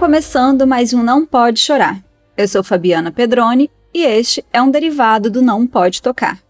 Começando 0.00 0.66
mais 0.66 0.94
um 0.94 1.02
Não 1.02 1.26
Pode 1.26 1.60
Chorar. 1.60 2.02
Eu 2.34 2.48
sou 2.48 2.64
Fabiana 2.64 3.12
Pedroni 3.12 3.70
e 3.92 4.02
este 4.02 4.42
é 4.50 4.62
um 4.62 4.70
derivado 4.70 5.30
do 5.30 5.42
Não 5.42 5.66
Pode 5.66 6.00
Tocar. 6.00 6.40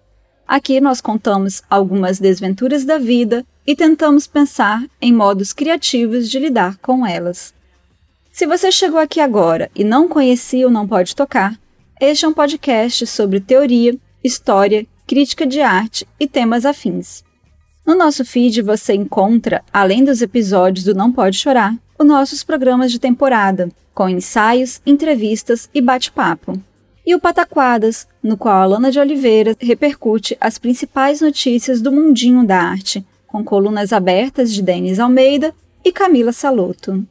Aqui 0.47 0.81
nós 0.81 1.01
contamos 1.01 1.61
algumas 1.69 2.21
desventuras 2.21 2.85
da 2.85 2.97
vida 2.97 3.45
e 3.67 3.75
tentamos 3.75 4.29
pensar 4.29 4.85
em 5.03 5.13
modos 5.13 5.53
criativos 5.53 6.31
de 6.31 6.39
lidar 6.39 6.77
com 6.77 7.05
elas. 7.05 7.53
Se 8.31 8.47
você 8.47 8.71
chegou 8.71 9.01
aqui 9.01 9.19
agora 9.19 9.69
e 9.75 9.83
não 9.83 10.07
conhecia 10.07 10.69
o 10.69 10.71
Não 10.71 10.87
Pode 10.87 11.17
Tocar, 11.17 11.59
este 12.01 12.25
é 12.25 12.29
um 12.29 12.33
podcast 12.33 13.05
sobre 13.09 13.41
teoria, 13.41 13.99
história, 14.23 14.87
crítica 15.09 15.45
de 15.45 15.61
arte 15.61 16.07
e 16.21 16.29
temas 16.29 16.65
afins. 16.65 17.25
No 17.91 17.97
nosso 17.97 18.25
feed 18.25 18.63
você 18.63 18.95
encontra, 18.95 19.65
além 19.73 20.05
dos 20.05 20.23
episódios 20.23 20.85
do 20.85 20.95
Não 20.95 21.11
Pode 21.11 21.37
Chorar, 21.37 21.75
os 21.99 22.07
nossos 22.07 22.45
programas 22.45 22.93
de 22.93 23.01
temporada, 23.01 23.69
com 23.93 24.09
ensaios, 24.09 24.81
entrevistas 24.87 25.69
e 25.75 25.81
bate-papo. 25.81 26.57
E 27.05 27.17
o 27.17 27.19
Pataquadas, 27.19 28.07
no 28.23 28.37
qual 28.37 28.63
a 28.63 28.65
Lana 28.65 28.93
de 28.93 29.01
Oliveira 29.01 29.57
repercute 29.59 30.37
as 30.41 30.57
principais 30.57 31.21
notícias 31.21 31.83
do 31.83 31.91
mundinho 31.91 32.47
da 32.47 32.63
arte, 32.63 33.05
com 33.27 33.43
colunas 33.43 33.93
abertas 33.93 34.55
de 34.55 34.63
Denis 34.63 35.01
Almeida 35.01 35.53
e 35.85 35.91
Camila 35.91 36.33
Saloto. 36.33 37.05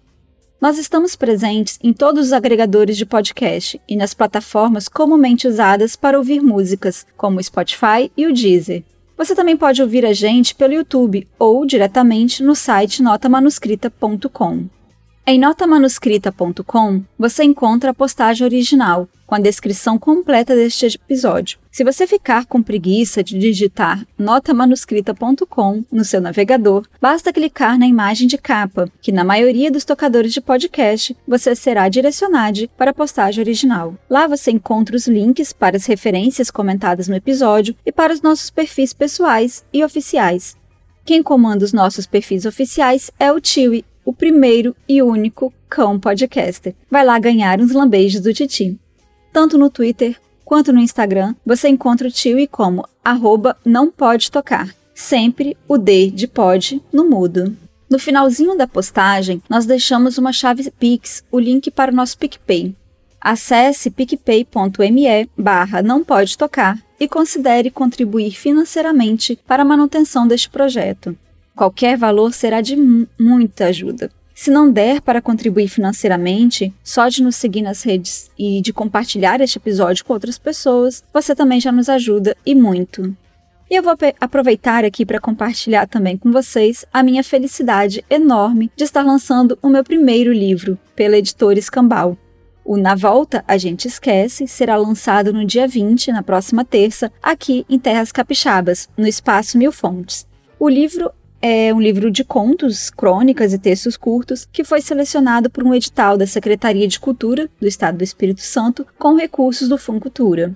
Nós 0.61 0.77
estamos 0.77 1.13
presentes 1.13 1.77
em 1.83 1.91
todos 1.91 2.27
os 2.27 2.31
agregadores 2.31 2.95
de 2.95 3.05
podcast 3.05 3.81
e 3.85 3.97
nas 3.97 4.13
plataformas 4.13 4.87
comumente 4.87 5.45
usadas 5.45 5.97
para 5.97 6.17
ouvir 6.17 6.41
músicas, 6.41 7.05
como 7.17 7.37
o 7.37 7.43
Spotify 7.43 8.09
e 8.15 8.25
o 8.25 8.33
Deezer. 8.33 8.85
Você 9.19 9.35
também 9.35 9.57
pode 9.57 9.81
ouvir 9.81 10.05
a 10.05 10.13
gente 10.13 10.55
pelo 10.55 10.73
YouTube 10.73 11.27
ou 11.37 11.65
diretamente 11.65 12.41
no 12.41 12.55
site 12.55 13.03
notamanuscrita.com. 13.03 14.63
Em 15.27 15.37
notamanuscrita.com 15.37 17.03
você 17.17 17.43
encontra 17.43 17.91
a 17.91 17.93
postagem 17.93 18.45
original, 18.45 19.09
com 19.29 19.35
a 19.35 19.39
descrição 19.39 19.99
completa 19.99 20.55
deste 20.55 20.87
episódio. 20.87 21.59
Se 21.69 21.83
você 21.83 22.07
ficar 22.07 22.47
com 22.47 22.63
preguiça 22.63 23.23
de 23.23 23.37
digitar 23.37 24.03
notamanuscrita.com 24.17 25.83
no 25.91 26.03
seu 26.03 26.19
navegador, 26.19 26.87
basta 26.99 27.31
clicar 27.31 27.77
na 27.77 27.85
imagem 27.85 28.27
de 28.27 28.39
capa, 28.39 28.91
que 28.99 29.11
na 29.11 29.23
maioria 29.23 29.69
dos 29.69 29.85
tocadores 29.85 30.33
de 30.33 30.41
podcast 30.41 31.15
você 31.27 31.55
será 31.55 31.87
direcionado 31.89 32.67
para 32.75 32.89
a 32.89 32.93
postagem 32.93 33.43
original. 33.43 33.93
Lá 34.09 34.25
você 34.25 34.49
encontra 34.49 34.95
os 34.95 35.07
links 35.07 35.53
para 35.53 35.77
as 35.77 35.85
referências 35.85 36.49
comentadas 36.49 37.07
no 37.07 37.15
episódio 37.15 37.75
e 37.85 37.91
para 37.91 38.11
os 38.11 38.23
nossos 38.23 38.49
perfis 38.49 38.93
pessoais 38.93 39.63
e 39.71 39.83
oficiais. 39.83 40.57
Quem 41.05 41.21
comanda 41.21 41.63
os 41.63 41.71
nossos 41.71 42.07
perfis 42.07 42.47
oficiais 42.47 43.11
é 43.19 43.31
o 43.31 43.39
Tiwi, 43.39 43.85
o 44.03 44.11
primeiro 44.11 44.75
e 44.87 45.03
único 45.03 45.53
cão 45.69 45.99
podcaster. 45.99 46.73
Vai 46.89 47.05
lá 47.05 47.19
ganhar 47.19 47.61
uns 47.61 47.73
lambejos 47.73 48.21
do 48.21 48.33
Titi. 48.33 48.79
Tanto 49.31 49.57
no 49.57 49.69
Twitter 49.69 50.19
quanto 50.43 50.73
no 50.73 50.79
Instagram, 50.79 51.35
você 51.45 51.69
encontra 51.69 52.07
o 52.07 52.11
Tiwi 52.11 52.47
como 52.47 52.87
arroba 53.03 53.55
não 53.63 53.91
pode 53.91 54.31
tocar. 54.31 54.73
Sempre 54.95 55.55
o 55.67 55.77
D 55.77 56.09
de 56.09 56.27
pode 56.27 56.81
no 56.91 57.07
mudo. 57.07 57.55
No 57.89 57.97
finalzinho 57.97 58.57
da 58.57 58.67
postagem, 58.67 59.41
nós 59.49 59.65
deixamos 59.65 60.17
uma 60.17 60.33
chave 60.33 60.69
Pix, 60.71 61.23
o 61.31 61.39
link 61.39 61.71
para 61.71 61.91
o 61.91 61.95
nosso 61.95 62.17
PicPay. 62.17 62.75
Acesse 63.21 63.89
picpay.me 63.89 65.29
barra 65.37 65.81
não 65.81 66.03
pode 66.03 66.37
tocar 66.37 66.79
e 66.99 67.07
considere 67.07 67.71
contribuir 67.71 68.31
financeiramente 68.31 69.37
para 69.47 69.63
a 69.63 69.65
manutenção 69.65 70.27
deste 70.27 70.49
projeto. 70.49 71.17
Qualquer 71.55 71.97
valor 71.97 72.33
será 72.33 72.61
de 72.61 72.75
muita 73.19 73.65
ajuda. 73.65 74.11
Se 74.41 74.49
não 74.49 74.71
der 74.71 75.01
para 75.01 75.21
contribuir 75.21 75.67
financeiramente, 75.67 76.73
só 76.81 77.09
de 77.09 77.21
nos 77.21 77.35
seguir 77.35 77.61
nas 77.61 77.83
redes 77.83 78.31
e 78.39 78.61
de 78.61 78.71
compartilhar 78.71 79.41
este 79.41 79.57
episódio 79.57 80.05
com 80.05 80.13
outras 80.13 80.37
pessoas, 80.37 81.03
você 81.13 81.35
também 81.35 81.59
já 81.59 81.73
nos 81.73 81.89
ajuda 81.89 82.37
e 82.45 82.55
muito. 82.55 83.13
E 83.69 83.75
eu 83.75 83.83
vou 83.83 83.93
aproveitar 84.17 84.85
aqui 84.85 85.05
para 85.05 85.19
compartilhar 85.19 85.87
também 85.87 86.15
com 86.15 86.31
vocês 86.31 86.85
a 86.93 87.03
minha 87.03 87.21
felicidade 87.21 88.01
enorme 88.09 88.71
de 88.77 88.85
estar 88.85 89.03
lançando 89.03 89.59
o 89.61 89.67
meu 89.67 89.83
primeiro 89.83 90.31
livro 90.31 90.79
pela 90.95 91.17
editora 91.17 91.59
Escambau. 91.59 92.17
O 92.63 92.77
Na 92.77 92.95
Volta 92.95 93.43
A 93.45 93.57
Gente 93.57 93.89
Esquece 93.89 94.47
será 94.47 94.77
lançado 94.77 95.33
no 95.33 95.43
dia 95.43 95.67
20, 95.67 96.13
na 96.13 96.23
próxima 96.23 96.63
terça, 96.63 97.11
aqui 97.21 97.65
em 97.69 97.77
Terras 97.77 98.13
Capixabas, 98.13 98.87
no 98.95 99.05
Espaço 99.05 99.57
Mil 99.57 99.73
Fontes. 99.73 100.25
O 100.57 100.69
livro 100.69 101.11
é 101.41 101.73
um 101.73 101.79
livro 101.79 102.11
de 102.11 102.23
contos, 102.23 102.89
crônicas 102.89 103.53
e 103.53 103.59
textos 103.59 103.95
curtos 103.95 104.47
que 104.51 104.63
foi 104.63 104.81
selecionado 104.81 105.49
por 105.49 105.63
um 105.63 105.73
edital 105.73 106.17
da 106.17 106.27
Secretaria 106.27 106.87
de 106.87 106.99
Cultura 106.99 107.49
do 107.59 107.67
Estado 107.67 107.97
do 107.97 108.03
Espírito 108.03 108.41
Santo 108.41 108.85
com 108.97 109.15
recursos 109.15 109.69
do 109.69 109.77
Funcultura. 109.77 110.53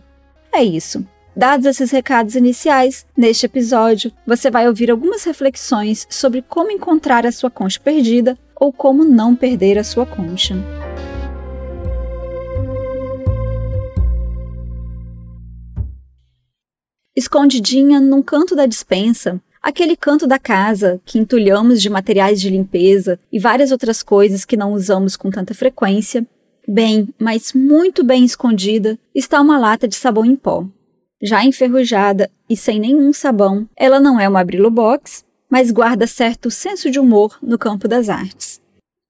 É 0.51 0.63
isso. 0.63 1.05
Dados 1.35 1.65
esses 1.65 1.89
recados 1.89 2.35
iniciais, 2.35 3.07
neste 3.17 3.45
episódio 3.45 4.11
você 4.27 4.51
vai 4.51 4.67
ouvir 4.67 4.91
algumas 4.91 5.23
reflexões 5.23 6.05
sobre 6.09 6.41
como 6.41 6.69
encontrar 6.69 7.25
a 7.25 7.31
sua 7.31 7.49
concha 7.49 7.79
perdida 7.79 8.37
ou 8.55 8.71
como 8.71 9.03
não 9.03 9.35
perder 9.35 9.79
a 9.79 9.83
sua 9.83 10.05
concha. 10.05 10.55
Escondidinha 17.15 17.99
num 17.99 18.21
canto 18.21 18.55
da 18.55 18.65
dispensa, 18.65 19.41
aquele 19.63 19.95
canto 19.95 20.27
da 20.27 20.37
casa 20.37 21.01
que 21.05 21.17
entulhamos 21.17 21.81
de 21.81 21.89
materiais 21.89 22.41
de 22.41 22.49
limpeza 22.49 23.17
e 23.31 23.39
várias 23.39 23.71
outras 23.71 24.03
coisas 24.03 24.43
que 24.43 24.57
não 24.57 24.73
usamos 24.73 25.15
com 25.15 25.31
tanta 25.31 25.53
frequência, 25.53 26.27
bem, 26.67 27.07
mas 27.17 27.53
muito 27.53 28.03
bem 28.03 28.25
escondida, 28.25 28.99
está 29.15 29.39
uma 29.39 29.57
lata 29.57 29.87
de 29.87 29.95
sabão 29.95 30.25
em 30.25 30.35
pó. 30.35 30.67
Já 31.21 31.45
enferrujada 31.45 32.29
e 32.49 32.57
sem 32.57 32.77
nenhum 32.77 33.13
sabão, 33.13 33.67
ela 33.77 34.01
não 34.01 34.19
é 34.19 34.27
uma 34.27 34.43
Brillo 34.43 34.69
Box, 34.69 35.23
mas 35.49 35.71
guarda 35.71 36.05
certo 36.05 36.51
senso 36.51 36.91
de 36.91 36.99
humor 36.99 37.37
no 37.41 37.57
campo 37.57 37.87
das 37.87 38.09
artes. 38.09 38.61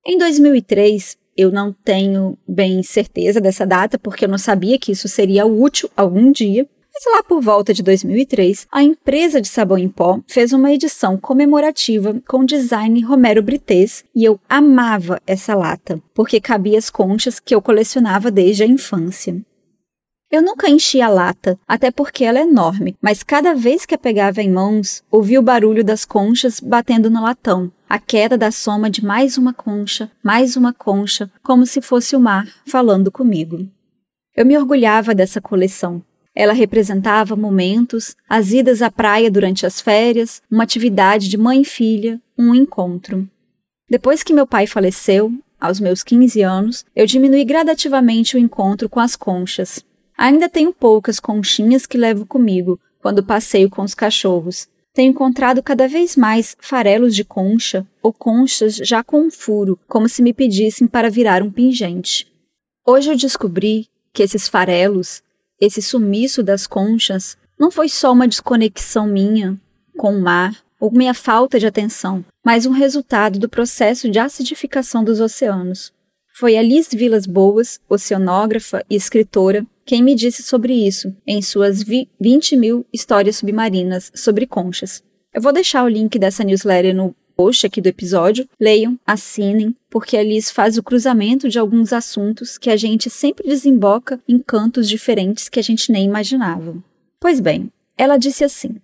Em 0.05 0.17
2003, 0.19 1.17
eu 1.35 1.51
não 1.51 1.73
tenho 1.73 2.37
bem 2.47 2.83
certeza 2.83 3.41
dessa 3.41 3.65
data, 3.65 3.97
porque 3.97 4.25
eu 4.25 4.29
não 4.29 4.37
sabia 4.37 4.77
que 4.77 4.91
isso 4.91 5.07
seria 5.07 5.47
útil 5.47 5.89
algum 5.97 6.31
dia, 6.31 6.67
mas 6.93 7.03
lá 7.11 7.23
por 7.23 7.41
volta 7.41 7.73
de 7.73 7.81
2003, 7.81 8.67
a 8.71 8.83
empresa 8.83 9.41
de 9.41 9.47
sabão 9.47 9.79
em 9.79 9.89
pó 9.89 10.19
fez 10.27 10.53
uma 10.53 10.71
edição 10.71 11.17
comemorativa 11.17 12.21
com 12.27 12.45
design 12.45 13.01
Romero 13.01 13.41
Brites 13.41 14.05
e 14.15 14.23
eu 14.23 14.39
amava 14.47 15.19
essa 15.25 15.55
lata, 15.55 15.99
porque 16.13 16.39
cabia 16.39 16.77
as 16.77 16.91
conchas 16.91 17.39
que 17.39 17.55
eu 17.55 17.61
colecionava 17.61 18.29
desde 18.29 18.61
a 18.61 18.67
infância. 18.67 19.43
Eu 20.31 20.41
nunca 20.41 20.69
enchi 20.69 21.01
a 21.01 21.09
lata, 21.09 21.59
até 21.67 21.91
porque 21.91 22.23
ela 22.23 22.39
é 22.39 22.43
enorme, 22.43 22.95
mas 23.01 23.23
cada 23.23 23.53
vez 23.53 23.85
que 23.85 23.93
a 23.93 23.97
pegava 23.99 24.41
em 24.41 24.49
mãos, 24.49 25.03
ouvia 25.11 25.39
o 25.39 25.43
barulho 25.43 25.83
das 25.83 26.05
conchas 26.05 26.59
batendo 26.59 27.09
no 27.09 27.21
latão, 27.21 27.71
a 27.89 27.99
queda 27.99 28.35
da 28.37 28.51
soma 28.51 28.89
de 28.89 29.03
mais 29.03 29.37
uma 29.37 29.53
concha, 29.53 30.11
mais 30.23 30.55
uma 30.55 30.73
concha, 30.73 31.31
como 31.43 31.65
se 31.65 31.81
fosse 31.81 32.15
o 32.15 32.19
mar 32.19 32.47
falando 32.65 33.11
comigo. 33.11 33.67
Eu 34.35 34.45
me 34.45 34.57
orgulhava 34.57 35.13
dessa 35.13 35.39
coleção, 35.39 36.03
ela 36.35 36.53
representava 36.53 37.35
momentos, 37.35 38.15
as 38.27 38.51
idas 38.51 38.81
à 38.81 38.89
praia 38.89 39.29
durante 39.29 39.65
as 39.65 39.79
férias, 39.79 40.41
uma 40.49 40.63
atividade 40.63 41.29
de 41.29 41.37
mãe 41.37 41.61
e 41.61 41.65
filha, 41.65 42.19
um 42.37 42.55
encontro. 42.55 43.29
Depois 43.89 44.23
que 44.23 44.33
meu 44.33 44.47
pai 44.47 44.65
faleceu, 44.65 45.31
aos 45.59 45.79
meus 45.79 46.03
15 46.03 46.41
anos, 46.41 46.85
eu 46.95 47.05
diminui 47.05 47.45
gradativamente 47.45 48.35
o 48.35 48.39
encontro 48.39 48.89
com 48.89 48.99
as 48.99 49.15
conchas. 49.15 49.85
Ainda 50.17 50.49
tenho 50.49 50.73
poucas 50.73 51.19
conchinhas 51.19 51.85
que 51.85 51.97
levo 51.97 52.25
comigo 52.25 52.79
quando 53.01 53.23
passeio 53.23 53.69
com 53.69 53.81
os 53.81 53.93
cachorros. 53.93 54.67
Tenho 54.93 55.11
encontrado 55.11 55.63
cada 55.63 55.87
vez 55.87 56.15
mais 56.15 56.55
farelos 56.59 57.15
de 57.15 57.23
concha 57.23 57.87
ou 58.01 58.11
conchas 58.11 58.75
já 58.75 59.03
com 59.03 59.21
um 59.21 59.31
furo, 59.31 59.79
como 59.87 60.09
se 60.09 60.21
me 60.21 60.33
pedissem 60.33 60.87
para 60.87 61.09
virar 61.09 61.41
um 61.41 61.51
pingente. 61.51 62.27
Hoje 62.85 63.09
eu 63.09 63.15
descobri 63.15 63.87
que 64.11 64.21
esses 64.21 64.47
farelos 64.47 65.23
esse 65.63 65.81
sumiço 65.81 66.43
das 66.43 66.67
conchas 66.67 67.37
não 67.57 67.71
foi 67.71 67.87
só 67.87 68.11
uma 68.11 68.27
desconexão 68.27 69.07
minha 69.07 69.57
com 69.97 70.13
o 70.13 70.21
mar 70.21 70.53
ou 70.77 70.91
minha 70.91 71.13
falta 71.13 71.57
de 71.57 71.65
atenção, 71.65 72.25
mas 72.43 72.65
um 72.65 72.71
resultado 72.71 73.39
do 73.39 73.47
processo 73.47 74.09
de 74.09 74.19
acidificação 74.19 75.05
dos 75.05 75.21
oceanos. 75.21 75.93
Foi 76.35 76.57
Alice 76.57 76.93
Vilas 76.97 77.25
Boas, 77.25 77.79
oceanógrafa 77.87 78.83
e 78.89 78.95
escritora, 78.95 79.65
quem 79.85 80.03
me 80.03 80.15
disse 80.15 80.43
sobre 80.43 80.73
isso 80.73 81.15
em 81.25 81.41
suas 81.41 81.81
20 81.81 82.57
mil 82.57 82.85
histórias 82.91 83.37
submarinas 83.37 84.11
sobre 84.13 84.45
conchas. 84.45 85.01
Eu 85.33 85.41
vou 85.41 85.53
deixar 85.53 85.85
o 85.85 85.89
link 85.89 86.19
dessa 86.19 86.43
newsletter 86.43 86.93
no 86.93 87.15
post 87.35 87.65
aqui 87.65 87.81
do 87.81 87.87
episódio. 87.87 88.47
Leiam, 88.59 88.99
assinem, 89.05 89.75
porque 89.89 90.17
a 90.17 90.23
Liz 90.23 90.51
faz 90.51 90.77
o 90.77 90.83
cruzamento 90.83 91.49
de 91.49 91.59
alguns 91.59 91.93
assuntos 91.93 92.57
que 92.57 92.69
a 92.69 92.77
gente 92.77 93.09
sempre 93.09 93.47
desemboca 93.47 94.19
em 94.27 94.39
cantos 94.39 94.87
diferentes 94.87 95.49
que 95.49 95.59
a 95.59 95.63
gente 95.63 95.91
nem 95.91 96.05
imaginava. 96.05 96.75
Pois 97.19 97.39
bem, 97.39 97.71
ela 97.97 98.17
disse 98.17 98.43
assim: 98.43 98.81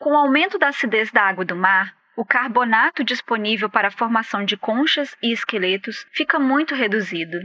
Com 0.00 0.10
o 0.10 0.16
aumento 0.16 0.58
da 0.58 0.68
acidez 0.68 1.10
da 1.10 1.22
água 1.22 1.44
do 1.44 1.56
mar, 1.56 1.96
o 2.16 2.24
carbonato 2.24 3.04
disponível 3.04 3.70
para 3.70 3.88
a 3.88 3.92
formação 3.92 4.44
de 4.44 4.56
conchas 4.56 5.14
e 5.22 5.32
esqueletos 5.32 6.04
fica 6.12 6.38
muito 6.38 6.74
reduzido. 6.74 7.38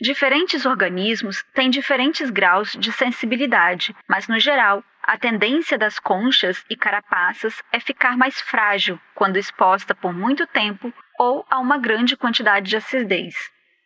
Diferentes 0.00 0.64
organismos 0.64 1.44
têm 1.54 1.68
diferentes 1.68 2.30
graus 2.30 2.72
de 2.72 2.90
sensibilidade, 2.90 3.94
mas 4.08 4.26
no 4.26 4.40
geral, 4.40 4.82
a 5.10 5.18
tendência 5.18 5.76
das 5.76 5.98
conchas 5.98 6.64
e 6.70 6.76
carapaças 6.76 7.56
é 7.72 7.80
ficar 7.80 8.16
mais 8.16 8.40
frágil 8.40 8.96
quando 9.12 9.38
exposta 9.38 9.92
por 9.92 10.12
muito 10.12 10.46
tempo 10.46 10.94
ou 11.18 11.44
a 11.50 11.58
uma 11.58 11.78
grande 11.78 12.16
quantidade 12.16 12.70
de 12.70 12.76
acidez. 12.76 13.34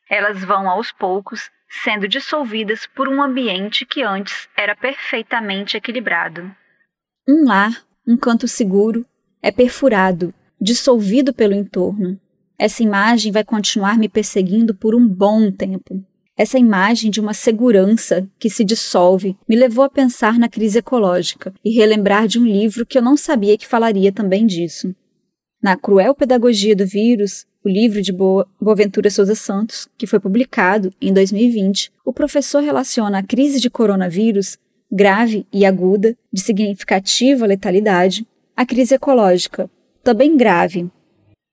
Elas 0.07 0.45
vão 0.45 0.69
aos 0.69 0.93
poucos 0.93 1.51
sendo 1.83 2.07
dissolvidas 2.07 2.87
por 2.87 3.09
um 3.09 3.23
ambiente 3.23 3.87
que 3.87 4.03
antes 4.03 4.51
era 4.55 4.77
perfeitamente 4.77 5.79
equilibrado. 5.79 6.55
Um 7.27 7.47
lar, 7.49 7.73
um 8.07 8.19
canto 8.19 8.47
seguro, 8.47 9.07
é 9.41 9.51
perfurado, 9.51 10.35
dissolvido 10.61 11.33
pelo 11.33 11.55
entorno. 11.55 12.21
Essa 12.59 12.83
imagem 12.83 13.33
vai 13.33 13.45
continuar 13.45 13.97
me 13.97 14.11
perseguindo 14.11 14.75
por 14.75 14.95
um 14.95 15.09
bom 15.09 15.51
tempo. 15.51 16.05
Essa 16.37 16.59
imagem 16.59 17.13
de 17.13 17.21
uma 17.21 17.33
segurança 17.33 18.29
que 18.41 18.51
se 18.51 18.65
dissolve 18.65 19.37
me 19.49 19.55
levou 19.55 19.85
a 19.85 19.89
pensar 19.89 20.37
na 20.37 20.49
crise 20.49 20.79
ecológica 20.79 21.55
e 21.65 21.71
relembrar 21.71 22.27
de 22.27 22.41
um 22.41 22.45
livro 22.45 22.85
que 22.85 22.99
eu 22.99 23.03
não 23.03 23.17
sabia 23.17 23.57
que 23.57 23.69
falaria 23.69 24.11
também 24.11 24.45
disso. 24.45 24.93
Na 25.63 25.77
Cruel 25.77 26.13
Pedagogia 26.13 26.75
do 26.75 26.85
Vírus, 26.85 27.47
o 27.65 27.69
livro 27.69 28.03
de 28.03 28.13
Boaventura 28.61 29.11
Souza 29.11 29.37
Santos, 29.37 29.89
que 29.97 30.09
foi 30.09 30.19
publicado 30.19 30.93
em 31.01 31.13
2020, 31.13 31.93
o 32.05 32.13
professor 32.13 32.63
relaciona 32.63 33.19
a 33.19 33.23
crise 33.23 33.61
de 33.61 33.71
coronavírus, 33.71 34.59
grave 34.91 35.47
e 35.53 35.65
aguda, 35.65 36.17
de 36.33 36.41
significativa 36.41 37.47
letalidade, 37.47 38.27
à 38.57 38.67
crise 38.67 38.97
ecológica, 38.97 39.71
também 40.03 40.37
grave, 40.37 40.91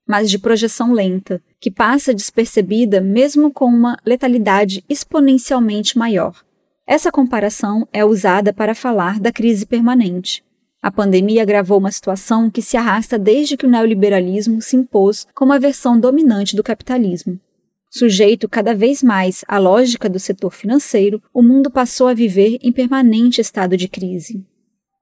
mas 0.08 0.30
de 0.30 0.40
projeção 0.40 0.94
lenta, 0.94 1.42
que 1.60 1.72
passa 1.72 2.14
despercebida 2.14 3.00
mesmo 3.00 3.52
com 3.52 3.66
uma 3.66 3.98
letalidade 4.06 4.84
exponencialmente 4.90 5.98
maior. 5.98 6.44
Essa 6.86 7.12
comparação 7.12 7.88
é 7.94 8.04
usada 8.04 8.52
para 8.52 8.76
falar 8.76 9.20
da 9.20 9.32
crise 9.32 9.66
permanente. 9.66 10.44
A 10.82 10.92
pandemia 10.92 11.44
agravou 11.44 11.78
uma 11.78 11.92
situação 11.92 12.50
que 12.50 12.62
se 12.62 12.76
arrasta 12.76 13.18
desde 13.20 13.56
que 13.56 13.66
o 13.66 13.70
neoliberalismo 13.70 14.62
se 14.62 14.76
impôs 14.76 15.28
como 15.36 15.54
a 15.54 15.60
versão 15.60 16.00
dominante 16.00 16.56
do 16.56 16.64
capitalismo. 16.64 17.40
Sujeito 17.88 18.50
cada 18.50 18.74
vez 18.74 19.04
mais 19.04 19.44
à 19.48 19.60
lógica 19.60 20.10
do 20.10 20.18
setor 20.18 20.52
financeiro, 20.52 21.22
o 21.34 21.44
mundo 21.44 21.70
passou 21.70 22.08
a 22.08 22.14
viver 22.14 22.58
em 22.62 22.72
permanente 22.72 23.42
estado 23.42 23.78
de 23.78 23.88
crise. 23.88 24.44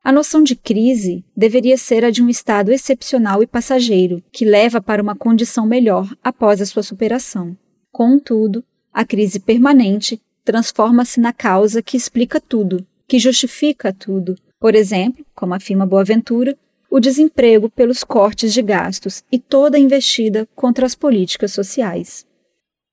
A 0.02 0.12
noção 0.12 0.42
de 0.42 0.56
crise 0.56 1.26
deveria 1.36 1.78
ser 1.78 2.06
a 2.06 2.10
de 2.10 2.24
um 2.24 2.30
estado 2.30 2.72
excepcional 2.72 3.44
e 3.44 3.48
passageiro, 3.48 4.24
que 4.32 4.46
leva 4.46 4.82
para 4.82 5.02
uma 5.02 5.16
condição 5.16 5.66
melhor 5.66 6.10
após 6.24 6.62
a 6.62 6.66
sua 6.66 6.84
superação. 6.84 7.58
Contudo, 7.92 8.64
a 8.94 9.04
crise 9.04 9.40
permanente 9.40 10.22
transforma-se 10.44 11.20
na 11.20 11.34
causa 11.34 11.82
que 11.82 11.98
explica 11.98 12.40
tudo, 12.40 12.86
que 13.08 13.20
justifica 13.20 13.92
tudo. 13.92 14.36
Por 14.58 14.74
exemplo, 14.74 15.26
como 15.36 15.54
afirma 15.54 15.86
Boaventura, 15.86 16.58
o 16.90 17.00
desemprego 17.00 17.70
pelos 17.70 18.04
cortes 18.04 18.54
de 18.54 18.62
gastos 18.62 19.24
e 19.32 19.38
toda 19.38 19.78
a 19.78 19.80
investida 19.80 20.48
contra 20.56 20.86
as 20.86 20.96
políticas 20.96 21.52
sociais. 21.52 22.26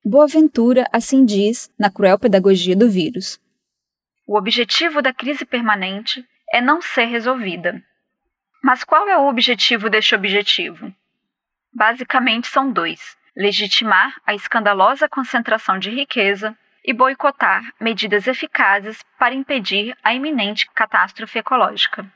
Boaventura 0.05 0.85
assim 0.91 1.25
diz 1.25 1.69
na 1.79 1.89
Cruel 1.89 2.19
Pedagogia 2.19 2.75
do 2.75 2.89
Vírus. 2.89 3.39
O 4.27 4.37
objetivo 4.37 5.01
da 5.01 5.13
crise 5.13 5.45
permanente 5.45 6.23
é 6.51 6.61
não 6.61 6.81
ser 6.81 7.05
resolvida. 7.05 7.81
Mas 8.63 8.83
qual 8.83 9.07
é 9.07 9.17
o 9.17 9.27
objetivo 9.27 9.89
deste 9.89 10.15
objetivo? 10.15 10.93
Basicamente 11.73 12.47
são 12.47 12.71
dois: 12.71 13.15
legitimar 13.35 14.19
a 14.25 14.33
escandalosa 14.33 15.07
concentração 15.07 15.77
de 15.77 15.89
riqueza 15.89 16.57
e 16.83 16.93
boicotar 16.93 17.61
medidas 17.79 18.27
eficazes 18.27 18.99
para 19.19 19.35
impedir 19.35 19.95
a 20.03 20.13
iminente 20.13 20.69
catástrofe 20.73 21.39
ecológica. 21.39 22.09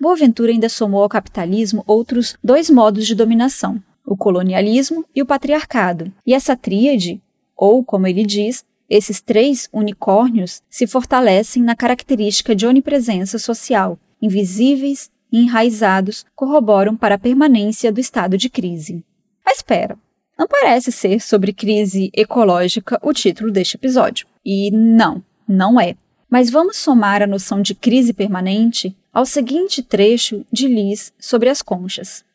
Boaventura 0.00 0.50
ainda 0.50 0.68
somou 0.68 1.02
ao 1.02 1.08
capitalismo 1.08 1.84
outros 1.86 2.36
dois 2.42 2.68
modos 2.68 3.06
de 3.06 3.14
dominação, 3.14 3.80
o 4.04 4.16
colonialismo 4.16 5.06
e 5.14 5.22
o 5.22 5.26
patriarcado. 5.26 6.12
E 6.26 6.34
essa 6.34 6.56
tríade, 6.56 7.22
ou 7.54 7.84
como 7.84 8.06
ele 8.06 8.24
diz, 8.24 8.64
esses 8.92 9.22
três 9.22 9.70
unicórnios 9.72 10.62
se 10.68 10.86
fortalecem 10.86 11.62
na 11.62 11.74
característica 11.74 12.54
de 12.54 12.66
onipresença 12.66 13.38
social, 13.38 13.98
invisíveis 14.20 15.10
e 15.32 15.38
enraizados 15.38 16.26
corroboram 16.34 16.94
para 16.94 17.14
a 17.14 17.18
permanência 17.18 17.90
do 17.90 17.98
estado 17.98 18.36
de 18.36 18.50
crise. 18.50 19.02
Mas 19.42 19.56
espera, 19.56 19.96
não 20.38 20.46
parece 20.46 20.92
ser 20.92 21.22
sobre 21.22 21.54
crise 21.54 22.10
ecológica 22.14 22.98
o 23.02 23.14
título 23.14 23.50
deste 23.50 23.76
episódio. 23.76 24.26
E 24.44 24.70
não, 24.70 25.24
não 25.48 25.80
é. 25.80 25.96
Mas 26.28 26.50
vamos 26.50 26.76
somar 26.76 27.22
a 27.22 27.26
noção 27.26 27.62
de 27.62 27.74
crise 27.74 28.12
permanente 28.12 28.94
ao 29.10 29.24
seguinte 29.24 29.82
trecho 29.82 30.44
de 30.52 30.68
Liz 30.68 31.14
sobre 31.18 31.48
as 31.48 31.62
conchas. 31.62 32.26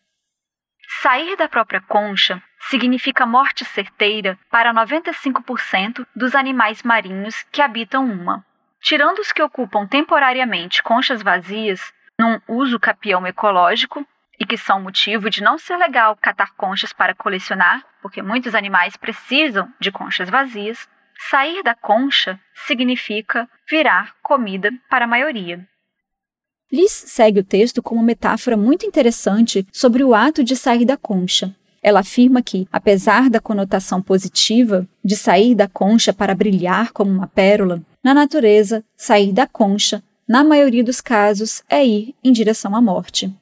Sair 1.03 1.37
da 1.37 1.47
própria 1.47 1.81
concha 1.81 2.41
significa 2.69 3.25
morte 3.25 3.63
certeira 3.65 4.37
para 4.49 4.73
95% 4.73 6.05
dos 6.15 6.35
animais 6.35 6.83
marinhos 6.83 7.43
que 7.51 7.61
habitam 7.61 8.05
uma. 8.05 8.45
Tirando 8.81 9.19
os 9.19 9.31
que 9.31 9.41
ocupam 9.41 9.87
temporariamente 9.87 10.83
conchas 10.83 11.21
vazias, 11.21 11.93
num 12.19 12.39
uso 12.47 12.79
capião 12.79 13.25
ecológico, 13.25 14.05
e 14.39 14.45
que 14.45 14.57
são 14.57 14.81
motivo 14.81 15.29
de 15.29 15.41
não 15.41 15.57
ser 15.57 15.77
legal 15.77 16.15
catar 16.15 16.53
conchas 16.55 16.93
para 16.93 17.15
colecionar, 17.15 17.83
porque 18.01 18.21
muitos 18.21 18.53
animais 18.53 18.95
precisam 18.95 19.67
de 19.79 19.91
conchas 19.91 20.29
vazias, 20.29 20.87
sair 21.29 21.63
da 21.63 21.73
concha 21.73 22.39
significa 22.53 23.49
virar 23.67 24.15
comida 24.21 24.71
para 24.89 25.05
a 25.05 25.07
maioria. 25.07 25.67
Liz 26.71 26.91
segue 26.91 27.39
o 27.39 27.43
texto 27.43 27.81
com 27.81 27.95
uma 27.95 28.03
metáfora 28.03 28.57
muito 28.57 28.85
interessante 28.85 29.65
sobre 29.71 30.03
o 30.03 30.13
ato 30.13 30.43
de 30.43 30.55
sair 30.55 30.85
da 30.85 30.97
concha, 30.97 31.55
ela 31.87 32.01
afirma 32.01 32.41
que, 32.41 32.67
apesar 32.69 33.29
da 33.29 33.39
conotação 33.39 34.01
positiva 34.01 34.85
de 35.01 35.15
sair 35.15 35.55
da 35.55 35.69
concha 35.69 36.11
para 36.11 36.35
brilhar 36.35 36.91
como 36.91 37.09
uma 37.09 37.27
pérola, 37.27 37.81
na 38.03 38.13
natureza, 38.13 38.83
sair 38.97 39.31
da 39.31 39.47
concha, 39.47 40.03
na 40.27 40.43
maioria 40.43 40.83
dos 40.83 40.99
casos, 40.99 41.63
é 41.69 41.85
ir 41.85 42.13
em 42.21 42.33
direção 42.33 42.75
à 42.75 42.81
morte. 42.81 43.33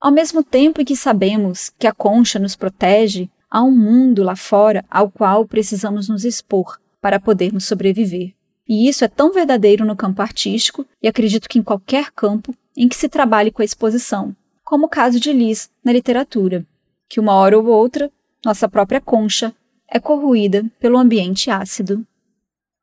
Ao 0.00 0.12
mesmo 0.12 0.44
tempo 0.44 0.84
que 0.84 0.94
sabemos 0.94 1.72
que 1.76 1.88
a 1.88 1.92
concha 1.92 2.38
nos 2.38 2.54
protege, 2.54 3.28
há 3.50 3.64
um 3.64 3.76
mundo 3.76 4.22
lá 4.22 4.36
fora 4.36 4.84
ao 4.88 5.10
qual 5.10 5.44
precisamos 5.44 6.08
nos 6.08 6.24
expor 6.24 6.78
para 7.00 7.18
podermos 7.18 7.64
sobreviver. 7.64 8.32
E 8.68 8.88
isso 8.88 9.04
é 9.04 9.08
tão 9.08 9.32
verdadeiro 9.32 9.84
no 9.84 9.96
campo 9.96 10.22
artístico 10.22 10.86
e 11.02 11.08
acredito 11.08 11.48
que 11.48 11.58
em 11.58 11.64
qualquer 11.64 12.12
campo 12.12 12.54
em 12.76 12.86
que 12.86 12.94
se 12.94 13.08
trabalhe 13.08 13.50
com 13.50 13.60
a 13.60 13.64
exposição, 13.64 14.36
como 14.64 14.86
o 14.86 14.88
caso 14.88 15.18
de 15.18 15.32
Liz 15.32 15.68
na 15.84 15.92
literatura 15.92 16.64
que 17.08 17.20
uma 17.20 17.34
hora 17.34 17.58
ou 17.58 17.66
outra, 17.66 18.10
nossa 18.44 18.68
própria 18.68 19.00
concha 19.00 19.54
é 19.88 19.98
corroída 19.98 20.64
pelo 20.80 20.98
ambiente 20.98 21.50
ácido. 21.50 22.06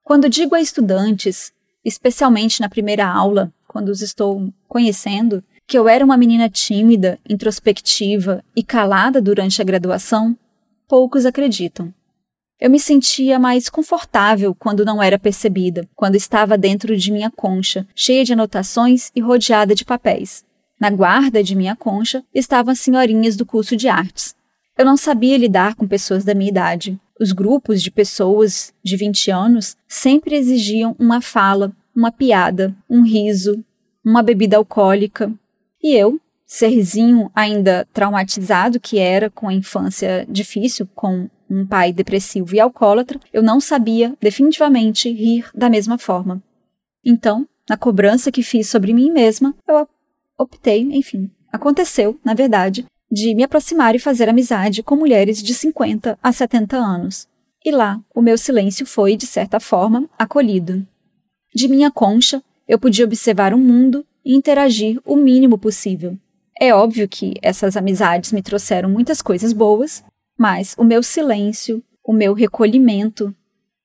Quando 0.03 0.29
digo 0.29 0.55
a 0.55 0.61
estudantes, 0.61 1.53
especialmente 1.83 2.61
na 2.61 2.69
primeira 2.69 3.07
aula, 3.07 3.53
quando 3.67 3.89
os 3.89 4.01
estou 4.01 4.53
conhecendo, 4.67 5.43
que 5.65 5.77
eu 5.77 5.87
era 5.87 6.03
uma 6.03 6.17
menina 6.17 6.49
tímida, 6.49 7.19
introspectiva 7.27 8.43
e 8.55 8.63
calada 8.63 9.21
durante 9.21 9.61
a 9.61 9.65
graduação, 9.65 10.37
poucos 10.87 11.25
acreditam. 11.25 11.93
Eu 12.59 12.69
me 12.69 12.79
sentia 12.79 13.39
mais 13.39 13.69
confortável 13.69 14.55
quando 14.55 14.85
não 14.85 15.01
era 15.01 15.19
percebida, 15.19 15.89
quando 15.95 16.15
estava 16.15 16.57
dentro 16.57 16.95
de 16.95 17.11
minha 17.11 17.31
concha, 17.31 17.85
cheia 17.95 18.23
de 18.23 18.33
anotações 18.33 19.11
e 19.15 19.19
rodeada 19.19 19.75
de 19.75 19.83
papéis. 19.83 20.45
Na 20.83 20.89
guarda 20.89 21.41
de 21.41 21.55
minha 21.55 21.77
concha 21.77 22.25
estavam 22.33 22.73
as 22.73 22.79
senhorinhas 22.81 23.37
do 23.37 23.45
curso 23.45 23.73
de 23.73 23.87
artes. 23.87 24.35
Eu 24.77 24.83
não 24.83 24.97
sabia 24.97 25.37
lidar 25.37 25.75
com 25.75 25.87
pessoas 25.87 26.25
da 26.25 26.35
minha 26.35 26.49
idade. 26.49 26.99
Os 27.17 27.31
grupos 27.31 27.81
de 27.81 27.89
pessoas 27.89 28.73
de 28.83 28.97
20 28.97 29.31
anos 29.31 29.77
sempre 29.87 30.35
exigiam 30.35 30.93
uma 30.99 31.21
fala, 31.21 31.71
uma 31.95 32.11
piada, 32.11 32.75
um 32.89 33.01
riso, 33.01 33.63
uma 34.03 34.21
bebida 34.21 34.57
alcoólica. 34.57 35.31
E 35.81 35.95
eu, 35.95 36.19
serzinho 36.45 37.31
ainda 37.33 37.87
traumatizado 37.93 38.77
que 38.77 38.99
era 38.99 39.29
com 39.29 39.47
a 39.47 39.53
infância 39.53 40.27
difícil, 40.27 40.85
com 40.93 41.29
um 41.49 41.65
pai 41.65 41.93
depressivo 41.93 42.55
e 42.55 42.59
alcoólatra, 42.59 43.21
eu 43.31 43.41
não 43.41 43.61
sabia 43.61 44.17
definitivamente 44.19 45.09
rir 45.09 45.49
da 45.55 45.69
mesma 45.69 45.97
forma. 45.97 46.43
Então, 47.05 47.47
na 47.69 47.77
cobrança 47.77 48.33
que 48.33 48.43
fiz 48.43 48.67
sobre 48.67 48.93
mim 48.93 49.09
mesma, 49.09 49.55
eu 49.65 49.77
optei, 50.43 50.81
enfim, 50.81 51.29
aconteceu, 51.51 52.19
na 52.23 52.33
verdade, 52.33 52.85
de 53.11 53.35
me 53.35 53.43
aproximar 53.43 53.95
e 53.95 53.99
fazer 53.99 54.27
amizade 54.27 54.81
com 54.81 54.95
mulheres 54.95 55.41
de 55.41 55.53
50 55.53 56.17
a 56.21 56.31
70 56.31 56.77
anos. 56.77 57.27
E 57.63 57.71
lá, 57.71 58.01
o 58.13 58.21
meu 58.21 58.37
silêncio 58.37 58.85
foi, 58.85 59.15
de 59.15 59.25
certa 59.25 59.59
forma, 59.59 60.09
acolhido. 60.17 60.85
De 61.53 61.67
minha 61.67 61.91
concha, 61.91 62.43
eu 62.67 62.79
podia 62.79 63.05
observar 63.05 63.53
o 63.53 63.57
mundo 63.57 64.05
e 64.25 64.35
interagir 64.35 64.99
o 65.05 65.15
mínimo 65.15 65.57
possível. 65.57 66.17
É 66.59 66.73
óbvio 66.73 67.07
que 67.07 67.33
essas 67.41 67.77
amizades 67.77 68.31
me 68.31 68.41
trouxeram 68.41 68.89
muitas 68.89 69.21
coisas 69.21 69.53
boas, 69.53 70.03
mas 70.37 70.75
o 70.77 70.83
meu 70.83 71.03
silêncio, 71.03 71.83
o 72.03 72.13
meu 72.13 72.33
recolhimento, 72.33 73.33